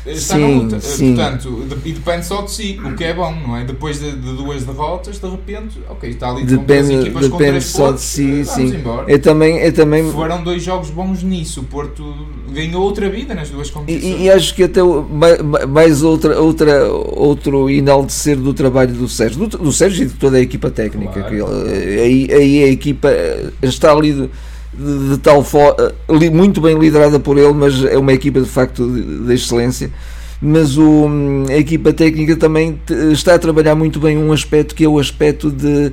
está 0.06 0.34
sim, 0.34 0.40
na 0.40 0.62
luta. 0.62 0.80
Sim. 0.80 1.14
Portanto, 1.14 1.66
e 1.84 1.92
depende 1.92 2.26
só 2.26 2.42
de 2.42 2.50
si, 2.52 2.80
o 2.84 2.94
que 2.94 3.04
é 3.04 3.14
bom, 3.14 3.34
não 3.34 3.56
é? 3.56 3.64
Depois 3.64 3.98
de, 3.98 4.12
de 4.12 4.36
duas 4.36 4.64
derrotas, 4.64 5.18
de 5.18 5.28
repente, 5.28 5.78
ok, 5.88 6.10
está 6.10 6.30
ali 6.30 6.44
depende, 6.44 6.94
com 6.94 7.00
equipas 7.00 7.28
depende 7.28 7.52
com 7.52 7.60
só 7.60 7.86
pontos, 7.86 8.02
de 8.02 8.06
si, 8.06 8.44
sim. 8.44 8.76
Embora. 8.76 9.10
Eu 9.10 9.20
também, 9.20 9.58
eu 9.58 9.72
também... 9.72 10.10
Foram 10.12 10.42
dois 10.42 10.62
jogos 10.62 10.90
bons 10.90 11.22
nisso. 11.22 11.60
O 11.60 11.64
Porto 11.64 12.14
ganhou 12.50 12.82
outra 12.82 13.08
vida 13.08 13.34
nas 13.34 13.50
duas 13.50 13.70
competições. 13.70 14.20
E, 14.20 14.24
e 14.24 14.30
acho 14.30 14.54
que 14.54 14.62
até 14.62 14.80
mais 15.68 16.02
outra, 16.02 16.40
outra, 16.40 16.90
outro 16.92 17.68
enaltecer 17.70 18.36
do 18.36 18.54
trabalho 18.54 18.94
do 18.94 19.08
Sérgio, 19.08 19.46
do, 19.46 19.58
do 19.58 19.72
Sérgio 19.72 20.04
e 20.04 20.06
de 20.06 20.14
toda 20.14 20.36
a 20.36 20.40
equipa 20.40 20.70
técnica. 20.70 21.22
Claro. 21.22 21.28
Que 21.28 21.34
ele, 21.34 22.00
aí, 22.00 22.28
aí 22.32 22.64
a 22.64 22.68
equipa 22.68 23.10
está 23.62 23.92
ali 23.92 24.28
de, 24.78 25.10
de 25.10 25.18
tal 25.18 25.42
forma, 25.42 25.92
eh, 26.08 26.30
muito 26.30 26.60
bem 26.60 26.78
liderada 26.78 27.18
por 27.18 27.38
ele, 27.38 27.52
mas 27.52 27.84
é 27.84 27.98
uma 27.98 28.12
equipa 28.12 28.40
de 28.40 28.48
facto 28.48 28.86
de, 28.88 29.26
de 29.26 29.34
excelência. 29.34 29.90
Mas 30.40 30.76
o, 30.76 31.08
a 31.48 31.56
equipa 31.56 31.92
técnica 31.92 32.36
também 32.36 32.78
está 33.10 33.34
a 33.34 33.38
trabalhar 33.38 33.74
muito 33.74 33.98
bem 33.98 34.18
um 34.18 34.32
aspecto 34.32 34.74
que 34.74 34.84
é 34.84 34.88
o 34.88 34.98
aspecto 34.98 35.50
de 35.50 35.92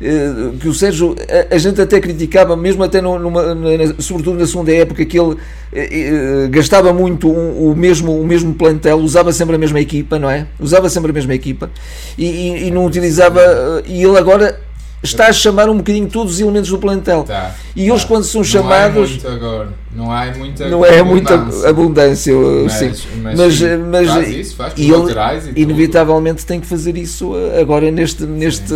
eh, 0.00 0.50
que 0.58 0.66
o 0.66 0.74
Sérgio, 0.74 1.14
a, 1.48 1.58
gente 1.58 1.80
até 1.80 2.00
criticava, 2.00 2.56
mesmo 2.56 2.82
até 2.82 3.00
numa, 3.00 3.54
na, 3.54 3.70
sobretudo 3.98 4.36
na 4.36 4.46
segunda 4.46 4.72
época, 4.72 5.04
que 5.04 5.18
ele 5.18 5.36
eh, 5.72 6.48
gastava 6.50 6.92
muito 6.92 7.30
um, 7.30 7.70
o, 7.70 7.76
mesmo, 7.76 8.20
o 8.20 8.26
mesmo 8.26 8.52
plantel, 8.52 8.96
usava 8.96 9.32
sempre 9.32 9.54
a 9.54 9.58
mesma 9.58 9.78
equipa, 9.78 10.18
não 10.18 10.28
é? 10.28 10.48
Usava 10.58 10.88
sempre 10.88 11.12
a 11.12 11.14
mesma 11.14 11.34
equipa 11.34 11.70
e, 12.18 12.24
e, 12.24 12.66
e 12.66 12.70
não 12.72 12.84
utilizava. 12.84 13.40
E 13.86 14.02
ele 14.02 14.18
agora 14.18 14.58
está 15.02 15.26
a 15.26 15.32
chamar 15.32 15.68
um 15.68 15.76
bocadinho 15.76 16.08
todos 16.08 16.34
os 16.34 16.40
elementos 16.40 16.70
do 16.70 16.78
plantel. 16.78 17.24
Tá, 17.24 17.54
e 17.74 17.88
eles, 17.88 18.02
tá. 18.02 18.08
quando 18.08 18.24
são 18.24 18.44
chamados. 18.44 19.22
Não 19.22 19.28
há 19.28 19.28
muito 19.28 19.28
agora. 19.28 19.82
Não 19.94 20.10
há 20.10 20.26
muita 20.34 20.68
Não 20.68 20.86
é 20.86 21.02
muita 21.02 21.34
abundância, 21.68 22.34
mas, 22.34 22.72
sim. 22.72 22.92
Mas, 23.22 23.38
mas, 23.38 23.60
mas 23.90 24.08
faz 24.08 24.28
isso, 24.28 24.56
faz 24.56 24.74
e 24.76 24.90
ele, 24.90 25.12
e 25.54 25.62
inevitavelmente, 25.62 26.46
tem 26.46 26.60
que 26.60 26.66
fazer 26.66 26.96
isso 26.96 27.32
agora 27.60 27.90
neste, 27.90 28.24
neste 28.24 28.72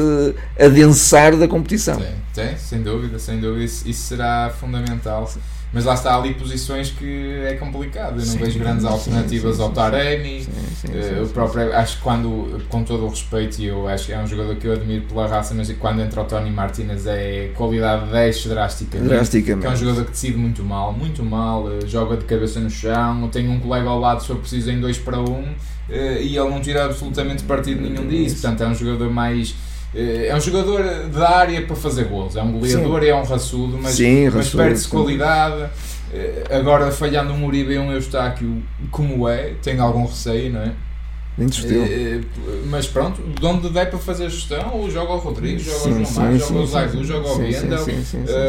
adensar 0.61 1.37
da 1.37 1.49
competição. 1.49 1.97
Tem, 1.97 2.47
tem, 2.47 2.59
sem 2.59 2.83
dúvida, 2.83 3.19
sem 3.19 3.41
dúvida. 3.41 3.65
Isso, 3.65 3.89
isso 3.89 4.03
será 4.03 4.53
fundamental. 4.61 5.31
Mas 5.77 5.85
lá 5.85 5.93
está 5.93 6.17
ali 6.17 6.33
posições 6.33 6.89
que 6.89 7.43
é 7.45 7.53
complicado. 7.53 8.13
Eu 8.13 8.25
não 8.25 8.33
sim, 8.33 8.39
vejo 8.39 8.59
grandes 8.59 8.83
alternativas 8.87 9.57
sim, 9.57 9.63
ao 9.63 9.73
Taremi. 9.73 10.41
Uh, 10.41 11.25
o 11.25 11.29
próprio, 11.29 11.71
acho 11.77 11.99
que 11.99 12.03
quando, 12.03 12.63
com 12.71 12.83
todo 12.83 13.05
o 13.05 13.11
respeito, 13.11 13.59
e 13.61 13.67
eu 13.67 13.87
acho 13.87 14.07
que 14.07 14.13
é 14.15 14.19
um 14.19 14.27
jogador 14.27 14.57
que 14.57 14.67
eu 14.67 14.73
admiro 14.73 15.05
pela 15.05 15.27
raça, 15.27 15.53
mas 15.53 15.71
quando 15.73 16.01
entra 16.01 16.23
o 16.23 16.25
Tony 16.25 16.51
Martinez 16.51 17.07
é 17.07 17.51
qualidade 17.55 18.11
10 18.11 18.47
drasticamente. 18.47 19.09
drasticamente. 19.11 19.61
Que 19.61 19.67
é 19.67 19.71
um 19.71 19.77
jogador 19.77 20.05
que 20.07 20.13
decide 20.13 20.39
muito 20.39 20.65
mal, 20.65 20.95
muito 20.95 21.23
mal, 21.23 21.65
uh, 21.65 21.87
joga 21.87 22.17
de 22.17 22.25
cabeça 22.25 22.59
no 22.59 22.71
chão, 22.71 23.29
tem 23.29 23.47
um 23.47 23.61
colega 23.61 23.91
ao 23.91 24.01
lado 24.01 24.23
se 24.23 24.29
for 24.29 24.37
preciso 24.37 24.71
em 24.71 24.81
2 24.81 24.97
para 25.01 25.21
1 25.21 25.25
um, 25.25 25.43
uh, 25.43 25.53
e 25.91 26.39
ele 26.39 26.49
não 26.49 26.59
tira 26.63 26.87
absolutamente 26.87 27.43
partido 27.43 27.83
nenhum 27.83 28.09
disso. 28.09 28.41
Portanto, 28.41 28.63
é 28.63 28.67
um 28.69 28.75
jogador 28.75 29.11
mais 29.11 29.55
é 29.97 30.35
um 30.35 30.41
jogador 30.41 30.83
da 31.09 31.31
área 31.39 31.63
para 31.63 31.75
fazer 31.75 32.05
gols, 32.05 32.37
é 32.37 32.43
um 32.43 32.53
goleador 32.53 33.03
e 33.03 33.09
é 33.09 33.15
um 33.15 33.25
raçudo, 33.25 33.79
mas, 33.81 33.95
mas 34.37 34.55
perde-se 34.55 34.89
qualidade. 34.89 35.71
Eh, 36.13 36.45
agora, 36.51 36.91
falhando 36.93 37.33
um 37.33 37.47
Uribe 37.47 37.73
e 37.73 37.79
um 37.79 37.91
Eustáquio, 37.91 38.63
como 38.91 39.29
é, 39.29 39.55
tem 39.63 39.79
algum 39.81 40.05
receio, 40.05 40.53
não 40.53 40.61
é? 40.61 40.73
É, 41.85 42.21
mas 42.71 42.87
pronto, 42.87 43.21
de 43.21 43.45
onde 43.45 43.69
der 43.69 43.91
para 43.91 43.99
fazer 43.99 44.31
gestão, 44.31 44.75
ou 44.75 44.91
joga 44.91 45.13
o 45.13 45.19
Rodrigo, 45.19 45.59
joga 45.59 45.79
sim, 45.79 45.91
o 45.91 46.05
João 46.05 46.15
Mar, 46.15 46.39
joga 46.39 46.61
o 46.61 46.67
Zaidu, 46.67 47.05
joga 47.05 47.29
o 47.29 47.39
Benda, 47.39 47.77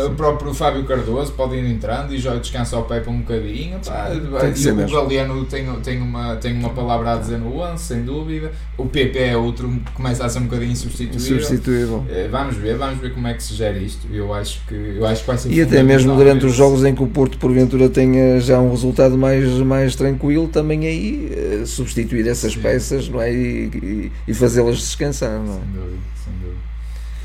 o 0.05 0.09
próprio 0.11 0.53
Fábio 0.53 0.85
Cardoso 0.85 1.33
pode 1.33 1.55
ir 1.55 1.65
entrando 1.65 2.13
e 2.13 2.17
joga, 2.17 2.39
descansa 2.39 2.77
o 2.77 2.83
Pepe 2.83 3.09
um 3.09 3.19
bocadinho. 3.19 3.79
Pá, 3.85 4.09
e 4.13 4.69
o 4.69 4.87
Galeano 4.89 5.43
tem, 5.45 5.65
tem, 5.81 6.01
uma, 6.01 6.37
tem 6.37 6.53
uma 6.53 6.69
palavra 6.69 7.13
a 7.13 7.17
dizer 7.17 7.37
no 7.37 7.59
11, 7.59 7.83
sem 7.83 8.03
dúvida. 8.03 8.53
O 8.77 8.85
PP 8.85 9.19
é 9.19 9.37
outro 9.37 9.67
que 9.67 9.91
começa 9.91 10.25
a 10.25 10.29
ser 10.29 10.39
um 10.39 10.43
bocadinho 10.43 10.75
substituível. 10.75 11.41
substituível. 11.41 12.05
Vamos 12.31 12.55
ver, 12.55 12.77
vamos 12.77 12.99
ver 13.01 13.13
como 13.13 13.27
é 13.27 13.33
que 13.33 13.43
se 13.43 13.53
gera 13.53 13.77
isto. 13.77 14.07
Eu 14.13 14.33
acho 14.33 14.61
que, 14.65 14.75
eu 14.75 15.05
acho 15.05 15.21
que 15.21 15.27
vai 15.27 15.37
ser 15.37 15.51
E 15.51 15.61
até 15.61 15.83
mesmo 15.83 16.15
durante 16.15 16.45
os 16.45 16.53
jogos 16.53 16.85
em 16.85 16.95
que 16.95 17.03
o 17.03 17.07
Porto, 17.07 17.37
porventura, 17.37 17.89
tenha 17.89 18.39
já 18.39 18.59
um 18.59 18.71
resultado 18.71 19.17
mais, 19.17 19.45
mais 19.59 19.93
tranquilo, 19.93 20.47
também 20.47 20.87
aí 20.87 21.63
substituir 21.65 22.25
essas 22.27 22.55
peças 22.55 22.76
peças 22.77 23.09
não 23.09 23.21
é? 23.21 23.33
e, 23.33 23.65
e, 23.67 24.11
e 24.27 24.33
fazê-las 24.33 24.77
descansar. 24.77 25.39
Não 25.39 25.55
é? 25.55 25.59
Sem 25.59 25.71
dúvida, 25.71 26.01
sem 26.23 26.33
dúvida. 26.33 26.67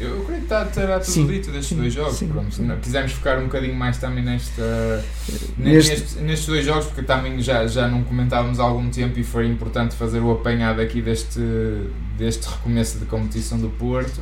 Eu, 0.00 0.16
eu 0.16 0.24
creio 0.24 0.38
que 0.38 0.46
está, 0.46 0.64
estará 0.64 0.98
tudo 0.98 1.12
sim, 1.12 1.26
dito 1.26 1.50
destes 1.50 1.68
sim, 1.68 1.76
dois 1.76 1.92
jogos. 1.92 2.16
Sim, 2.16 2.28
Pronto, 2.28 2.54
sim. 2.54 2.68
Quisemos 2.82 3.12
focar 3.12 3.38
um 3.38 3.44
bocadinho 3.44 3.74
mais 3.74 3.98
também 3.98 4.24
nesta, 4.24 5.04
neste... 5.58 5.90
Nestes, 5.90 6.16
nestes 6.16 6.48
dois 6.48 6.64
jogos, 6.64 6.86
porque 6.86 7.02
também 7.02 7.40
já, 7.40 7.66
já 7.66 7.86
não 7.86 8.02
comentávamos 8.02 8.58
há 8.58 8.64
algum 8.64 8.88
tempo 8.90 9.18
e 9.18 9.22
foi 9.22 9.46
importante 9.46 9.94
fazer 9.94 10.18
o 10.20 10.32
apanhado 10.32 10.80
aqui 10.80 11.00
deste, 11.00 11.40
deste 12.18 12.48
recomeço 12.48 12.98
de 12.98 13.04
competição 13.04 13.58
do 13.58 13.68
Porto. 13.68 14.20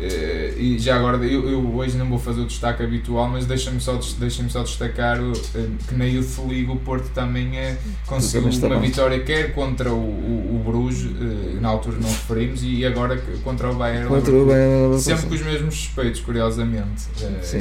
Uh, 0.00 0.58
e 0.58 0.78
já 0.78 0.96
agora, 0.96 1.18
eu, 1.18 1.46
eu, 1.46 1.74
hoje 1.74 1.94
não 1.98 2.08
vou 2.08 2.18
fazer 2.18 2.40
o 2.40 2.46
destaque 2.46 2.82
habitual, 2.82 3.28
mas 3.28 3.44
deixa-me 3.44 3.78
só, 3.82 4.00
deixa 4.18 4.48
só 4.48 4.62
destacar 4.62 5.20
o, 5.20 5.32
uh, 5.32 5.70
que 5.86 5.94
na 5.94 6.06
Youth 6.06 6.38
League 6.48 6.70
o 6.70 6.76
Porto 6.76 7.10
também 7.10 7.58
é, 7.58 7.76
conseguiu 8.06 8.48
uma 8.48 8.80
vitória, 8.80 9.20
quer 9.20 9.52
contra 9.52 9.92
o, 9.92 9.98
o, 9.98 10.56
o 10.56 10.62
Bruges, 10.64 11.04
uh, 11.04 11.60
na 11.60 11.68
altura 11.68 11.98
não 12.00 12.08
referimos, 12.08 12.62
e 12.62 12.82
agora 12.86 13.22
contra 13.44 13.70
o 13.70 13.74
Bayern. 13.74 14.08
Contra 14.08 14.34
o 14.34 14.46
Bayern 14.46 14.98
sempre 14.98 15.26
com 15.26 15.34
os 15.34 15.42
mesmos 15.42 15.74
suspeitos, 15.74 16.20
curiosamente, 16.22 17.04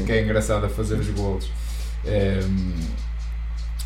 que 0.06 0.12
é 0.12 0.24
engraçado 0.24 0.66
a 0.66 0.70
fazer 0.70 0.96
os 0.96 1.10
golos 1.10 1.52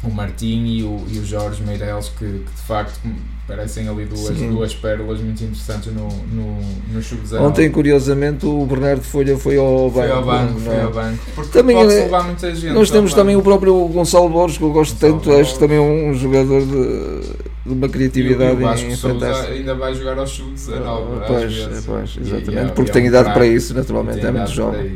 o 0.03 0.11
Martim 0.11 0.65
e 0.65 0.83
o, 0.83 1.01
e 1.09 1.19
o 1.19 1.25
Jorge 1.25 1.63
Meireles, 1.63 2.09
que, 2.09 2.25
que, 2.25 2.51
de 2.55 2.61
facto 2.67 2.99
parecem 3.47 3.87
ali 3.87 4.05
duas, 4.05 4.37
duas 4.37 4.75
pérolas 4.75 5.19
muito 5.19 5.43
interessantes 5.43 5.93
no, 5.93 6.07
no, 6.07 6.59
no 6.93 7.01
sub 7.03 7.21
Ontem, 7.37 7.69
curiosamente, 7.69 8.45
o 8.45 8.65
Bernardo 8.65 9.01
Folha 9.01 9.37
foi 9.37 9.57
ao 9.57 9.89
banco. 9.89 9.93
Foi 9.93 10.11
ao 10.11 10.23
banco, 10.23 10.59
foi 10.59 10.81
ao 10.81 10.91
banco. 10.91 11.19
Porque 11.35 11.51
também, 11.51 11.75
pode 11.75 11.93
é, 11.93 12.03
levar 12.03 12.23
muita 12.23 12.55
gente. 12.55 12.73
Nós 12.73 12.89
temos 12.89 13.13
também 13.13 13.35
banco. 13.35 13.47
o 13.47 13.51
próprio 13.51 13.87
Gonçalo 13.89 14.29
Borges, 14.29 14.57
que 14.57 14.63
eu 14.63 14.71
gosto 14.71 14.93
Gonçalo 14.93 15.13
tanto, 15.13 15.25
Borges. 15.25 15.41
acho 15.41 15.53
que 15.53 15.59
também 15.59 15.77
é 15.77 15.81
um 15.81 16.13
jogador 16.13 16.61
de, 16.61 17.21
de 17.65 17.73
uma 17.73 17.89
criatividade 17.89 18.61
e, 18.61 18.93
e 18.93 18.97
fantástica. 18.97 19.53
ainda 19.53 19.75
vai 19.75 19.93
jogar 19.93 20.17
ao 20.17 20.27
sub-19. 20.27 21.27
Pois, 21.27 21.85
pois, 21.85 22.17
exatamente, 22.21 22.71
e, 22.71 22.75
porque 22.75 22.91
tem 22.91 23.05
idade 23.07 23.33
para 23.33 23.45
isso, 23.45 23.73
naturalmente, 23.73 24.25
é 24.25 24.31
muito 24.31 24.51
jovem. 24.51 24.95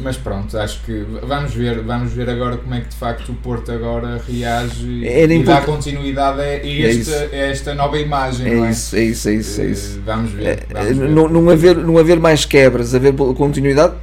Mas 0.00 0.16
pronto, 0.16 0.56
acho 0.56 0.82
que 0.84 1.04
vamos 1.22 1.52
ver, 1.52 1.80
vamos 1.80 2.12
ver 2.12 2.28
agora 2.30 2.56
como 2.56 2.74
é 2.74 2.80
que 2.80 2.88
de 2.88 2.96
facto 2.96 3.30
o 3.30 3.34
Porto 3.34 3.70
agora 3.70 4.20
reage 4.26 5.06
Era 5.06 5.34
e 5.34 5.42
dá 5.42 5.60
continuidade 5.60 6.40
a, 6.40 6.44
esta, 6.44 7.28
é 7.32 7.42
a 7.42 7.46
esta 7.48 7.74
nova 7.74 7.98
imagem. 7.98 8.46
É, 8.46 8.66
é? 8.66 8.70
Isso, 8.70 8.96
é 8.96 9.04
isso, 9.04 9.28
é 9.28 9.34
isso, 9.34 9.60
é 9.60 9.64
isso. 9.66 9.98
Uh, 9.98 10.02
vamos 10.04 10.32
ver. 10.32 10.46
É, 10.46 10.58
vamos 10.72 10.98
ver. 10.98 11.08
Não, 11.08 11.28
não, 11.28 11.50
haver, 11.50 11.76
não 11.76 11.98
haver 11.98 12.18
mais 12.18 12.44
quebras, 12.44 12.94
haver 12.94 13.12
continuidade. 13.14 13.94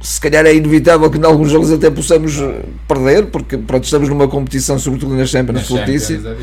Se 0.00 0.20
calhar 0.20 0.46
é 0.46 0.54
inevitável 0.54 1.10
que 1.10 1.18
em 1.18 1.24
alguns 1.24 1.50
jogos 1.50 1.70
até 1.70 1.90
possamos 1.90 2.40
perder, 2.88 3.26
porque 3.26 3.58
pronto, 3.58 3.84
estamos 3.84 4.08
numa 4.08 4.28
competição, 4.28 4.78
sobretudo 4.78 5.14
nas 5.14 5.28
Champions, 5.28 5.68
fortíssima. 5.68 6.30
É 6.30 6.36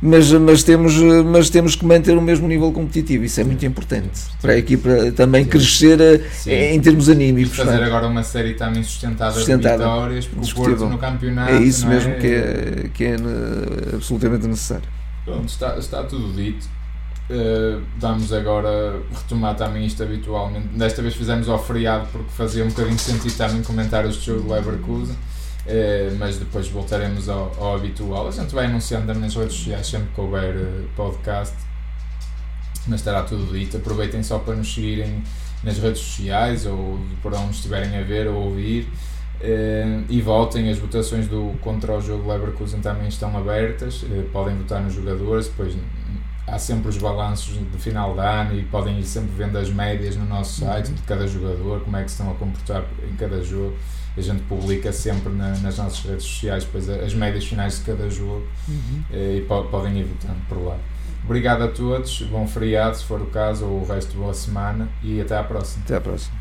mas, 0.00 0.30
mas, 0.32 0.62
temos, 0.62 0.94
mas 1.26 1.50
temos 1.50 1.74
que 1.74 1.84
manter 1.84 2.16
o 2.16 2.22
mesmo 2.22 2.46
nível 2.46 2.70
competitivo, 2.72 3.24
isso 3.24 3.40
é 3.40 3.44
muito 3.44 3.64
importante 3.66 4.20
para 4.40 4.52
a 4.52 4.56
equipa 4.56 4.88
também 5.16 5.44
Sim. 5.44 5.50
crescer 5.50 6.00
eh, 6.00 6.20
Sim. 6.32 6.50
em 6.50 6.80
termos 6.80 7.08
anímicos. 7.08 7.52
E 7.52 7.56
fazer 7.56 7.82
agora 7.82 8.06
uma 8.06 8.22
série 8.22 8.54
também 8.54 8.82
sustentada, 8.82 9.32
sustentada 9.32 9.78
de 9.78 9.90
vitórias, 9.90 10.26
porque 10.26 10.50
o 10.50 10.54
Porto 10.54 10.86
no 10.86 10.98
campeonato. 10.98 11.52
É 11.52 11.60
isso 11.60 11.86
mesmo 11.86 12.12
é? 12.12 12.14
Que, 12.14 12.26
é, 12.26 12.90
que 12.94 13.04
é 13.04 13.16
absolutamente 13.94 14.46
necessário. 14.46 14.88
Pronto, 15.24 15.48
está, 15.48 15.76
está 15.76 16.02
tudo 16.04 16.32
dito. 16.32 16.66
Uh, 17.30 17.82
vamos 17.98 18.32
agora 18.32 19.02
retomar 19.12 19.54
também 19.54 19.84
isto 19.84 20.02
habitualmente. 20.02 20.68
Desta 20.68 21.02
vez 21.02 21.14
fizemos 21.14 21.46
ao 21.48 21.62
feriado 21.62 22.06
porque 22.10 22.30
fazia 22.30 22.64
um 22.64 22.68
bocadinho 22.68 22.98
sentido 22.98 23.36
também 23.36 23.62
comentar 23.62 24.06
este 24.06 24.26
jogo 24.26 24.42
do 24.42 24.52
Leverkusen. 24.52 25.14
Uh, 25.68 26.16
mas 26.18 26.38
depois 26.38 26.66
voltaremos 26.68 27.28
ao, 27.28 27.54
ao, 27.58 27.76
habitual. 27.76 28.26
A 28.26 28.30
gente 28.30 28.54
vai 28.54 28.64
anunciando 28.64 29.12
nas 29.12 29.34
redes 29.34 29.54
sociais 29.54 29.86
sempre 29.86 30.08
que 30.14 30.18
houver 30.18 30.56
uh, 30.56 30.88
podcast, 30.96 31.54
mas 32.86 33.00
estará 33.00 33.22
tudo 33.22 33.52
dito. 33.52 33.76
Aproveitem 33.76 34.22
só 34.22 34.38
para 34.38 34.54
nos 34.54 34.72
seguirem 34.72 35.22
nas 35.62 35.76
redes 35.76 36.00
sociais 36.00 36.64
ou 36.64 36.98
por 37.20 37.34
onde 37.34 37.50
estiverem 37.56 37.98
a 37.98 38.02
ver 38.02 38.28
ou 38.28 38.46
ouvir. 38.46 38.88
Uh, 39.42 40.06
e 40.08 40.22
votem, 40.22 40.70
as 40.70 40.78
votações 40.78 41.28
do 41.28 41.54
contra 41.60 41.98
o 41.98 42.00
jogo 42.00 42.32
Leverkusen 42.32 42.80
também 42.80 43.08
estão 43.08 43.36
abertas, 43.36 44.06
podem 44.32 44.56
votar 44.56 44.80
nos 44.82 44.94
jogadores, 44.94 45.48
depois 45.48 45.76
há 46.46 46.58
sempre 46.58 46.88
os 46.88 46.96
balanços 46.96 47.54
de 47.54 47.78
final 47.78 48.14
de 48.14 48.20
ano 48.20 48.58
e 48.58 48.64
podem 48.64 48.98
ir 48.98 49.04
sempre 49.04 49.32
vendo 49.36 49.58
as 49.58 49.68
médias 49.70 50.16
no 50.16 50.24
nosso 50.24 50.60
site 50.60 50.92
de 50.92 51.02
cada 51.02 51.26
jogador, 51.26 51.80
como 51.82 51.96
é 51.98 52.02
que 52.02 52.10
se 52.10 52.16
estão 52.16 52.32
a 52.32 52.34
comportar 52.36 52.84
em 53.08 53.14
cada 53.16 53.42
jogo 53.42 53.76
a 54.16 54.20
gente 54.20 54.42
publica 54.42 54.92
sempre 54.92 55.32
na, 55.32 55.50
nas 55.58 55.78
nossas 55.78 56.00
redes 56.00 56.24
sociais 56.24 56.64
depois 56.64 56.88
as 56.88 57.14
médias 57.14 57.44
finais 57.44 57.78
de 57.78 57.84
cada 57.84 58.08
jogo 58.10 58.46
uhum. 58.68 59.04
Eh, 59.10 59.36
e 59.38 59.40
po 59.42 59.64
podem 59.64 59.98
ir 59.98 60.04
votando 60.04 60.38
por 60.48 60.58
lá. 60.58 60.78
Obrigado 61.24 61.62
a 61.62 61.68
todos, 61.68 62.22
bom 62.22 62.46
feriado 62.46 62.96
se 62.96 63.04
for 63.04 63.20
o 63.20 63.26
caso, 63.26 63.66
ou 63.66 63.82
o 63.82 63.86
resto 63.86 64.16
boa 64.16 64.32
semana 64.32 64.88
e 65.02 65.20
até 65.20 65.36
à 65.36 65.44
próxima. 65.44 65.84
Até 65.84 65.96
à 65.96 66.00
próxima. 66.00 66.37